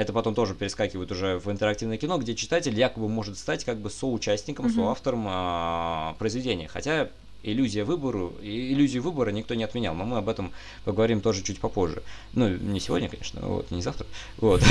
[0.02, 3.89] это потом тоже перескакивает уже в интерактивное кино, где читатель якобы может стать как бы
[3.89, 4.76] соучастником, mm-hmm.
[4.76, 6.68] соавтором а, произведения.
[6.68, 7.10] Хотя
[7.43, 10.52] иллюзия выбора, иллюзию выбора никто не отменял, но мы об этом
[10.86, 12.02] поговорим тоже чуть попозже.
[12.34, 14.08] Ну, не сегодня, конечно, вот, не завтра.
[14.38, 14.62] Вот.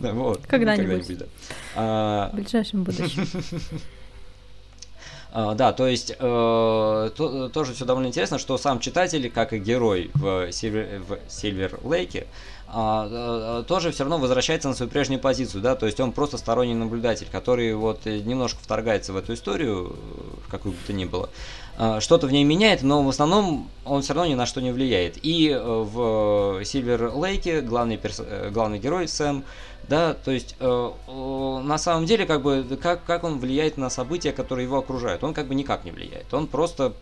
[0.46, 1.26] Когда-нибудь.
[1.74, 3.26] А, в ближайшем будущем.
[5.32, 9.58] Uh, да, то есть uh, то, тоже все довольно интересно, что сам читатель, как и
[9.58, 12.26] герой в Сильвер, в Сильвер Лейке,
[13.66, 17.26] тоже все равно возвращается на свою прежнюю позицию, да, то есть он просто сторонний наблюдатель,
[17.30, 19.96] который вот немножко вторгается в эту историю,
[20.46, 21.30] в какую бы то ни было,
[21.82, 24.70] а, что-то в ней меняет, но в основном он все равно ни на что не
[24.70, 25.18] влияет.
[25.22, 28.20] И э, в Сильвер Лейке главный, перс...
[28.20, 29.44] Э, главный герой Сэм
[29.90, 33.90] да, то есть э, э, на самом деле, как бы, как, как он влияет на
[33.90, 35.24] события, которые его окружают?
[35.24, 36.32] Он как бы никак не влияет.
[36.32, 36.92] Он просто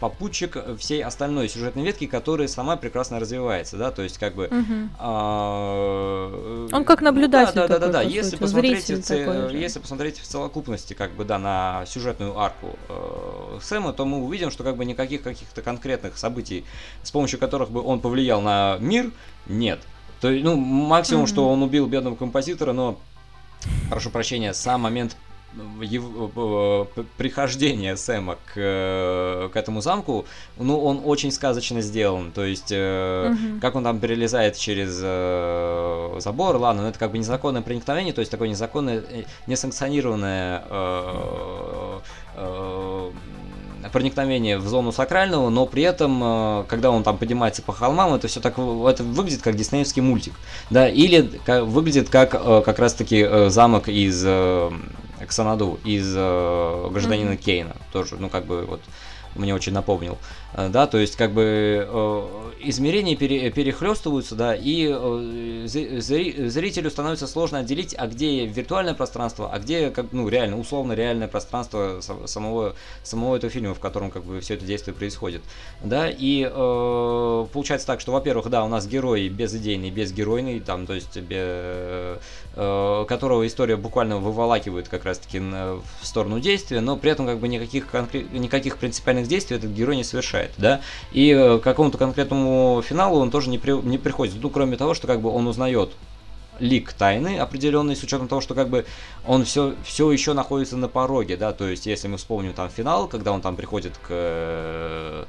[0.00, 4.46] попутчик всей остальной сюжетной ветки, которая сама прекрасно развивается, да, то есть как бы...
[4.46, 4.88] Угу.
[5.00, 8.02] Э, он как наблюдатель Да, да, да, да, да.
[8.02, 14.06] Если, посмотреть, если посмотреть в целокупности, как бы, да, на сюжетную арку э, Сэма, то
[14.06, 16.64] мы увидим, что как бы никаких каких-то конкретных событий,
[17.02, 19.10] с помощью которых бы он повлиял на мир,
[19.46, 19.80] нет.
[20.20, 21.28] То есть, ну, максимум, mm-hmm.
[21.28, 22.98] что он убил бедного композитора, но,
[23.88, 25.16] прошу прощения, сам момент
[25.80, 32.30] его, прихождения Сэма к, к этому замку, ну, он очень сказочно сделан.
[32.32, 33.60] То есть, э, угу.
[33.60, 38.20] как он там перелезает через э, забор, ладно, но это как бы незаконное проникновение, то
[38.20, 41.98] есть такое незаконное, э, несанкционированное э,
[42.36, 43.10] э,
[43.92, 48.28] проникновение в зону сакрального, но при этом, э, когда он там поднимается по холмам, это
[48.28, 50.34] все так это выглядит как диснеевский мультик,
[50.70, 54.26] да, или как, выглядит как э, как раз-таки э, замок из
[55.26, 57.36] Ксанаду, из гражданина mm-hmm.
[57.36, 58.80] Кейна, тоже, ну как бы вот
[59.34, 60.18] мне очень напомнил.
[60.54, 61.88] Э, да, то есть как бы
[62.62, 64.86] измерения пере, перехлестываются, да, и
[65.66, 71.28] зрителю становится сложно отделить, а где виртуальное пространство, а где, как, ну, реально, условно реальное
[71.28, 75.42] пространство самого, самого этого фильма, в котором как бы все это действие происходит,
[75.82, 80.94] да, и э, получается так, что, во-первых, да, у нас герой безидейный, безгеройный, там, то
[80.94, 82.18] есть, без,
[82.54, 87.92] которого история буквально выволакивает как раз-таки в сторону действия, но при этом как бы никаких,
[88.32, 90.80] никаких принципиальных действий этот герой не совершает решает, да,
[91.12, 94.94] и э, к какому-то конкретному финалу он тоже не, при, не приходит, ну, кроме того,
[94.94, 95.90] что как бы он узнает
[96.58, 98.84] лик тайны определенный, с учетом того, что как бы
[99.26, 103.08] он все, все еще находится на пороге, да, то есть если мы вспомним там финал,
[103.08, 105.24] когда он там приходит к э,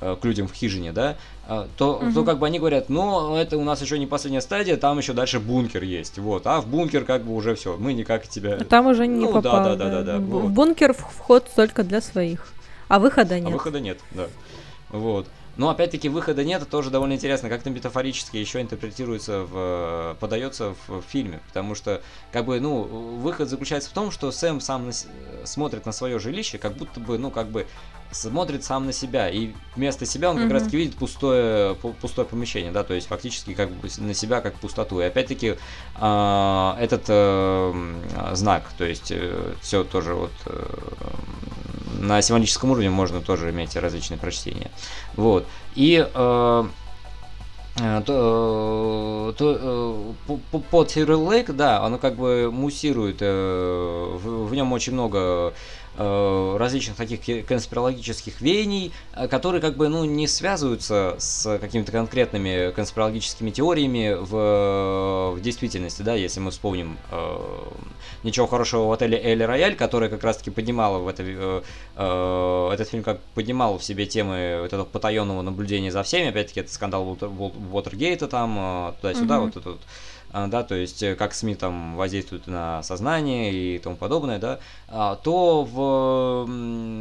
[0.00, 1.16] к людям в хижине, да,
[1.48, 2.12] э, то, угу.
[2.12, 5.14] то как бы они говорят, ну, это у нас еще не последняя стадия, там еще
[5.14, 8.58] дальше бункер есть, вот, а в бункер как бы уже все, мы никак тебя...
[8.58, 10.50] Там уже не ну, попал, да, да, да, да, да, в, вот.
[10.50, 12.54] бункер вход только для своих,
[12.94, 13.48] а выхода нет.
[13.48, 14.28] А выхода нет, да.
[14.90, 15.26] Вот.
[15.56, 21.00] Но опять-таки выхода нет, это тоже довольно интересно, как-то метафорически еще интерпретируется, в, подается в,
[21.00, 24.92] в фильме, потому что, как бы, ну, выход заключается в том, что Сэм сам на,
[25.44, 27.66] смотрит на свое жилище, как будто бы, ну, как бы
[28.10, 30.52] смотрит сам на себя, и вместо себя он как mm-hmm.
[30.52, 34.54] раз таки видит пустое, пустое помещение, да, то есть фактически как бы на себя как
[34.54, 35.00] пустоту.
[35.00, 35.56] И опять-таки
[36.00, 37.94] э, этот э,
[38.32, 40.64] знак, то есть э, все тоже вот э,
[41.94, 44.70] на символическом уровне можно тоже иметь различные прочтения.
[45.16, 45.46] Вот.
[45.74, 46.64] И э,
[47.80, 54.72] э то, то, э, под Hero Lake, да, оно как бы муссирует, в, в нем
[54.72, 55.52] очень много Э,
[55.96, 63.50] различных таких конспирологических веяний, э, которые как бы ну не связываются с какими-то конкретными конспирологическими
[63.50, 67.36] теориями в, в действительности, да, если мы вспомним э,
[68.22, 71.62] ничего хорошего в отеле Эль Рояль, которая как раз-таки поднимала в это, э,
[71.96, 76.60] э, этот фильм как поднимал в себе темы вот этого потаенного наблюдения за всеми, опять-таки
[76.60, 77.16] это скандал
[77.72, 79.44] Уотергейта там э, туда-сюда, mm-hmm.
[79.44, 79.80] вот этот
[80.34, 84.58] да, то есть э, как СМИ там воздействуют на сознание и тому подобное, да,
[84.94, 86.46] то в,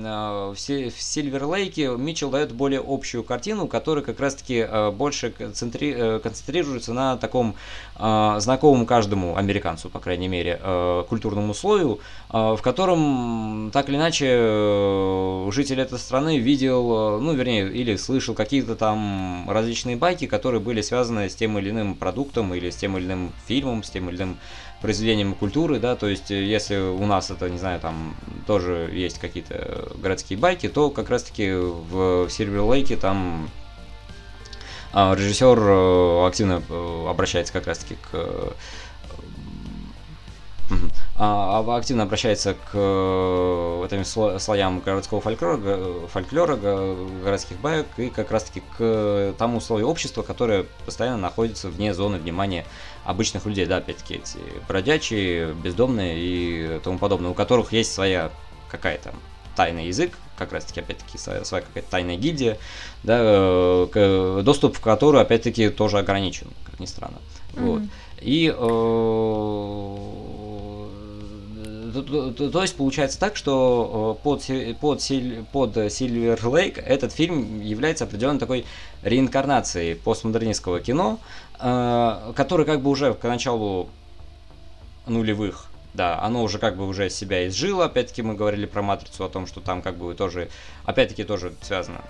[0.05, 6.93] а, в Lake Митчелл дает более общую картину, которая как раз-таки больше концентри, э, концентрируется
[6.93, 7.55] на таком
[7.95, 10.59] знакомом каждому американцу, по крайней мере,
[11.07, 17.95] культурному слою, в котором так или иначе э, житель этой страны видел, ну, вернее, или
[17.95, 22.75] слышал какие-то там различные байки, которые были связаны с тем или иным продуктом или с
[22.75, 24.37] тем или иным фильмом, с тем или иным
[24.84, 28.13] произведением культуры, да, то есть э, если у нас это, не знаю, там
[28.45, 33.49] тоже есть какие-то городские байки, то как раз-таки в Silver Lake там
[34.91, 38.53] а, режиссер э, активно э, обращается как раз-таки к
[41.17, 42.75] а, активно обращается к
[43.86, 44.03] этим
[44.39, 46.57] слоям городского фольклора, фольклора,
[47.23, 52.65] городских баек и как раз-таки к тому слою общества, которое постоянно находится вне зоны внимания
[53.05, 54.37] обычных людей, да, опять-таки эти
[54.67, 58.31] бродячие, бездомные и тому подобное, у которых есть своя
[58.69, 59.13] какая-то
[59.55, 62.57] тайный язык, как раз-таки, опять-таки, своя, своя какая-то тайная гильдия,
[63.03, 67.17] да, э, доступ в которую, опять-таки, тоже ограничен, как ни странно.
[67.53, 67.65] Mm-hmm.
[67.65, 67.81] Вот.
[68.21, 70.22] И э,
[72.01, 74.41] то, то, то есть получается так, что э, под,
[74.79, 74.99] под,
[75.51, 78.65] под Silver Lake этот фильм является определенной такой
[79.03, 81.19] реинкарнацией постмодернистского кино,
[81.59, 83.89] э, который как бы уже к началу
[85.05, 89.29] нулевых да, оно уже как бы уже себя изжило, опять-таки мы говорили про Матрицу, о
[89.29, 90.49] том, что там как бы тоже,
[90.85, 92.01] опять-таки тоже связано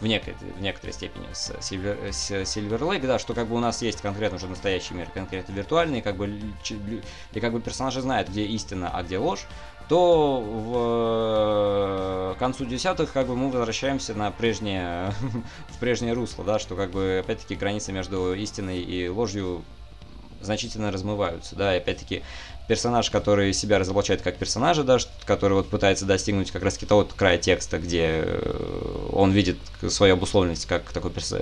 [0.00, 3.60] в, некой, в некоторой степени с Silver, с Silver Lake, да, что как бы у
[3.60, 6.40] нас есть конкретно уже настоящий мир, конкретно виртуальный, как бы,
[7.32, 9.46] и как бы персонажи знают, где истина, а где ложь,
[9.88, 15.12] то в, к концу десятых как бы мы возвращаемся на прежнее,
[15.68, 19.64] в прежнее русло, да, что как бы опять-таки границы между истиной и ложью
[20.40, 22.22] значительно размываются, да, и опять-таки
[22.68, 27.04] персонаж, который себя разоблачает как персонажа, да, который вот пытается достигнуть как раз таки того
[27.04, 29.58] края текста, где э, он видит
[29.88, 31.34] свою обусловленность как такой перс...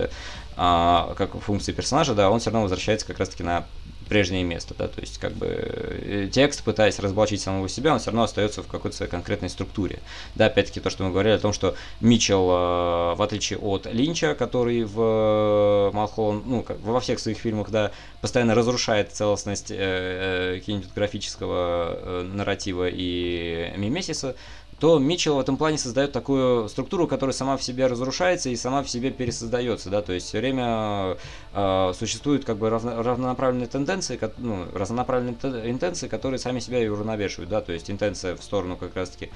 [0.57, 3.67] а, как функции персонажа, да, он все равно возвращается как раз таки на
[4.09, 8.11] прежнее место, да, то есть как бы э, текст, пытаясь разоблачить самого себя, он все
[8.11, 10.01] равно остается в какой-то своей конкретной структуре.
[10.35, 14.35] Да, опять-таки то, что мы говорили о том, что Митчелл, э, в отличие от Линча,
[14.35, 22.25] который в Малхолланд, ну, как, во всех своих фильмах, да, постоянно разрушает целостность э, кинематографического
[22.25, 24.35] нарратива и мимесиса,
[24.81, 28.83] то Митчелл в этом плане создает такую структуру, которая сама в себе разрушается и сама
[28.83, 31.17] в себе пересоздается, да, то есть все время
[31.53, 35.35] э, существуют как бы равно, равнонаправленные тенденции, как, ну, разнонаправленные
[35.71, 39.31] интенции, которые сами себя и уравновешивают, да, то есть интенция в сторону как раз-таки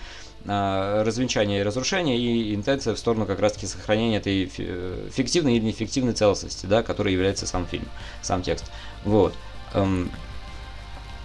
[0.45, 6.13] э, развенчания и разрушения и интенция в сторону как раз-таки сохранения этой фиктивной или неэффективной
[6.13, 7.87] целостности, да, которой является сам фильм,
[8.23, 8.67] сам текст,
[9.05, 9.35] вот.
[9.75, 10.11] Эм,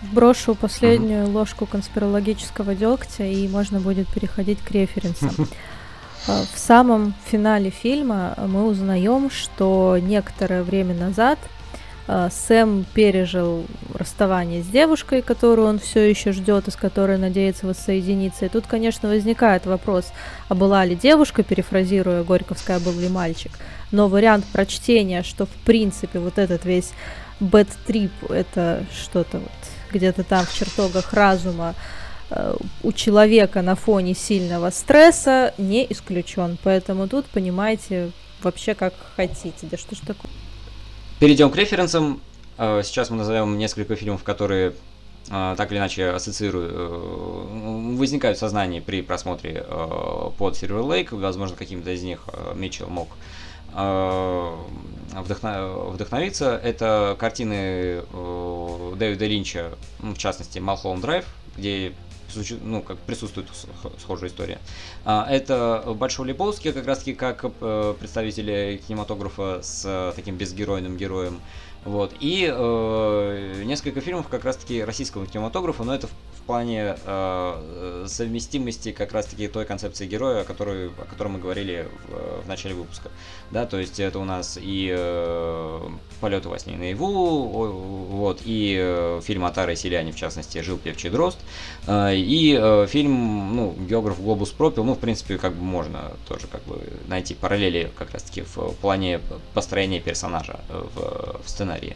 [0.01, 1.39] Брошу последнюю угу.
[1.39, 5.47] ложку конспирологического дегтя, и можно будет переходить к референсам.
[6.29, 11.39] А, в самом финале фильма мы узнаем, что некоторое время назад
[12.07, 17.67] а, Сэм пережил расставание с девушкой, которую он все еще ждет и с которой надеется
[17.67, 18.45] воссоединиться.
[18.45, 20.11] И тут, конечно, возникает вопрос,
[20.49, 23.51] а была ли девушка, перефразируя Горьковская, был ли мальчик.
[23.91, 26.91] Но вариант прочтения, что в принципе вот этот весь
[27.39, 29.41] бэт-трип это что-то
[29.91, 31.75] где-то там в чертогах разума
[32.29, 36.57] э, у человека на фоне сильного стресса не исключен.
[36.63, 38.11] Поэтому тут понимаете
[38.41, 39.67] вообще как хотите.
[39.69, 40.31] Да что ж такое?
[41.19, 42.21] Перейдем к референсам.
[42.57, 44.73] Э, сейчас мы назовем несколько фильмов, которые
[45.29, 46.73] э, так или иначе ассоциируют,
[47.97, 49.65] возникают в сознании при просмотре
[50.37, 51.17] под Silver Lake.
[51.17, 52.25] Возможно, каким-то из них
[52.55, 53.09] Митчелл мог
[53.77, 55.69] вдохно...
[55.91, 58.03] вдохновиться, это картины
[58.97, 61.25] Дэвида Линча, ну, в частности, Малхолланд Драйв,
[61.55, 61.93] где
[62.61, 63.47] ну, как присутствует
[63.99, 64.59] схожая история.
[65.05, 71.39] Это Большой Лебовский, как раз таки как э, представители кинематографа с таким безгеройным героем.
[71.85, 72.13] Вот.
[72.19, 76.09] И э, несколько фильмов как раз-таки российского кинематографа, но это
[76.47, 82.45] плане э, совместимости как раз-таки той концепции героя, о которой, о которой мы говорили в,
[82.45, 83.11] в начале выпуска.
[83.51, 85.89] Да, то есть это у нас и э,
[86.21, 87.67] «Полеты во сне наяву»,
[88.09, 91.37] вот, и э, фильм Атара и Селяне, в частности, «Жил певчий дрозд»,
[91.85, 96.47] э, и э, фильм, ну, «Географ Глобус пропил», ну, в принципе, как бы можно тоже
[96.47, 99.19] как бы найти параллели как раз-таки в плане
[99.53, 101.95] построения персонажа в, в сценарии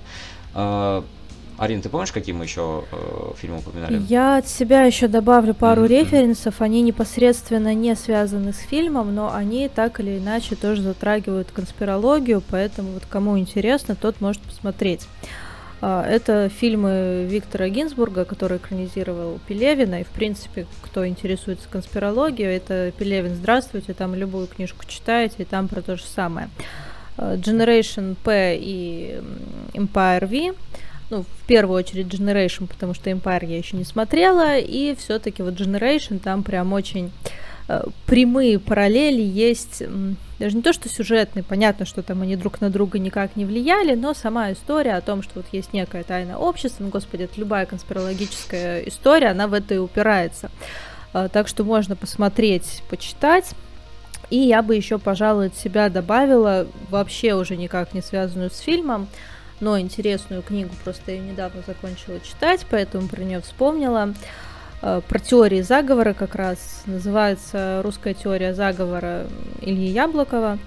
[1.62, 4.02] Арина, ты помнишь, какие мы еще э, фильмы упоминали?
[4.10, 5.88] Я от себя еще добавлю пару mm-hmm.
[5.88, 6.60] референсов.
[6.60, 12.94] Они непосредственно не связаны с фильмом, но они так или иначе тоже затрагивают конспирологию, поэтому
[12.94, 15.08] вот кому интересно, тот может посмотреть.
[15.82, 22.92] Uh, это фильмы Виктора Гинзбурга, который экранизировал Пелевина, и, в принципе, кто интересуется конспирологией, это
[22.98, 26.50] Пелевин «Здравствуйте», там любую книжку читаете, и там про то же самое.
[27.18, 29.22] Э, Generation P и
[29.74, 30.56] Empire V.
[31.12, 35.56] Ну, в первую очередь Generation, потому что Empire я еще не смотрела, и все-таки вот
[35.56, 37.12] Generation там прям очень
[37.68, 39.84] э, прямые параллели есть,
[40.40, 43.94] даже не то, что сюжетные, понятно, что там они друг на друга никак не влияли,
[43.94, 47.66] но сама история о том, что вот есть некое тайное общество, ну, господи, это любая
[47.66, 50.50] конспирологическая история, она в это и упирается.
[51.14, 53.52] Э, так что можно посмотреть, почитать.
[54.30, 59.10] И я бы еще, пожалуй, от себя добавила, вообще уже никак не связанную с фильмом,
[59.62, 64.14] но интересную книгу, просто я недавно закончила читать, поэтому про нее вспомнила.
[64.82, 69.28] Э, про теории заговора как раз называется «Русская теория заговора»
[69.62, 70.58] Ильи Яблокова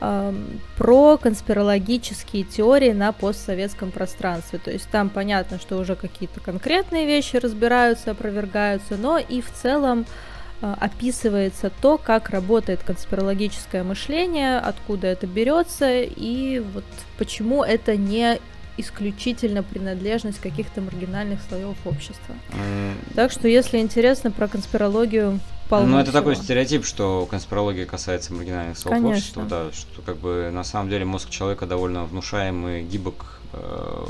[0.00, 4.60] эм, про конспирологические теории на постсоветском пространстве.
[4.64, 10.06] То есть там понятно, что уже какие-то конкретные вещи разбираются, опровергаются, но и в целом
[10.06, 10.27] а,
[10.60, 16.84] описывается то, как работает конспирологическое мышление, откуда это берется и вот
[17.16, 18.38] почему это не
[18.76, 22.34] исключительно принадлежность каких-то маргинальных слоев общества.
[22.50, 22.94] Mm.
[23.14, 26.20] Так что, если интересно про конспирологию, полно Ну, это всего.
[26.20, 29.16] такой стереотип, что конспирология касается маргинальных слоев Конечно.
[29.18, 34.06] общества, да, что как бы на самом деле мозг человека довольно внушаемый, гибок, э,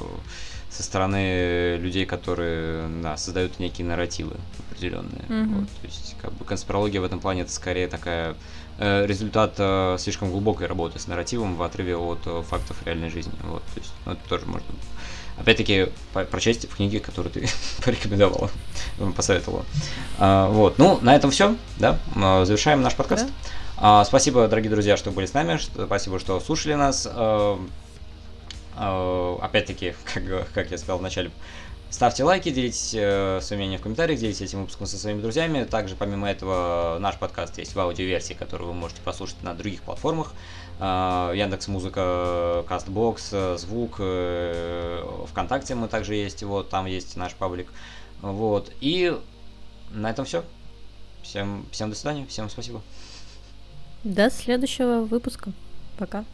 [0.70, 4.36] со стороны людей, которые да, создают некие нарративы
[4.78, 5.24] определенные.
[5.28, 5.60] Mm-hmm.
[5.60, 8.34] Вот, то есть, как бы конспирология в этом плане это скорее такая
[8.78, 13.32] э, результат э, слишком глубокой работы с нарративом в отрыве от э, фактов реальной жизни.
[13.42, 14.68] Вот, то есть, ну, это тоже можно
[15.36, 17.48] опять-таки по- прочесть в книге, которую ты
[17.84, 18.50] порекомендовала,
[19.14, 19.64] посоветовала.
[20.18, 21.98] А, вот, ну, на этом все, да,
[22.44, 23.26] завершаем наш подкаст.
[23.26, 23.32] Да.
[24.00, 27.06] А, спасибо, дорогие друзья, что были с нами, спасибо, что слушали нас.
[27.10, 27.60] А,
[28.78, 31.30] Э, опять-таки, как, как я сказал в начале,
[31.90, 35.64] ставьте лайки, делитесь э, своим мнением в комментариях, делитесь этим выпуском со своими друзьями.
[35.64, 40.32] Также, помимо этого, наш подкаст есть в аудиоверсии, которую вы можете послушать на других платформах.
[40.80, 43.94] Э, Яндекс Музыка, Кастбокс, Звук,
[45.30, 47.68] ВКонтакте мы также есть, вот там есть наш паблик.
[48.22, 48.72] Вот.
[48.80, 49.16] И
[49.90, 50.44] на этом все.
[51.22, 52.80] Всем, всем до свидания, всем спасибо.
[54.04, 55.52] До следующего выпуска.
[55.98, 56.24] Пока.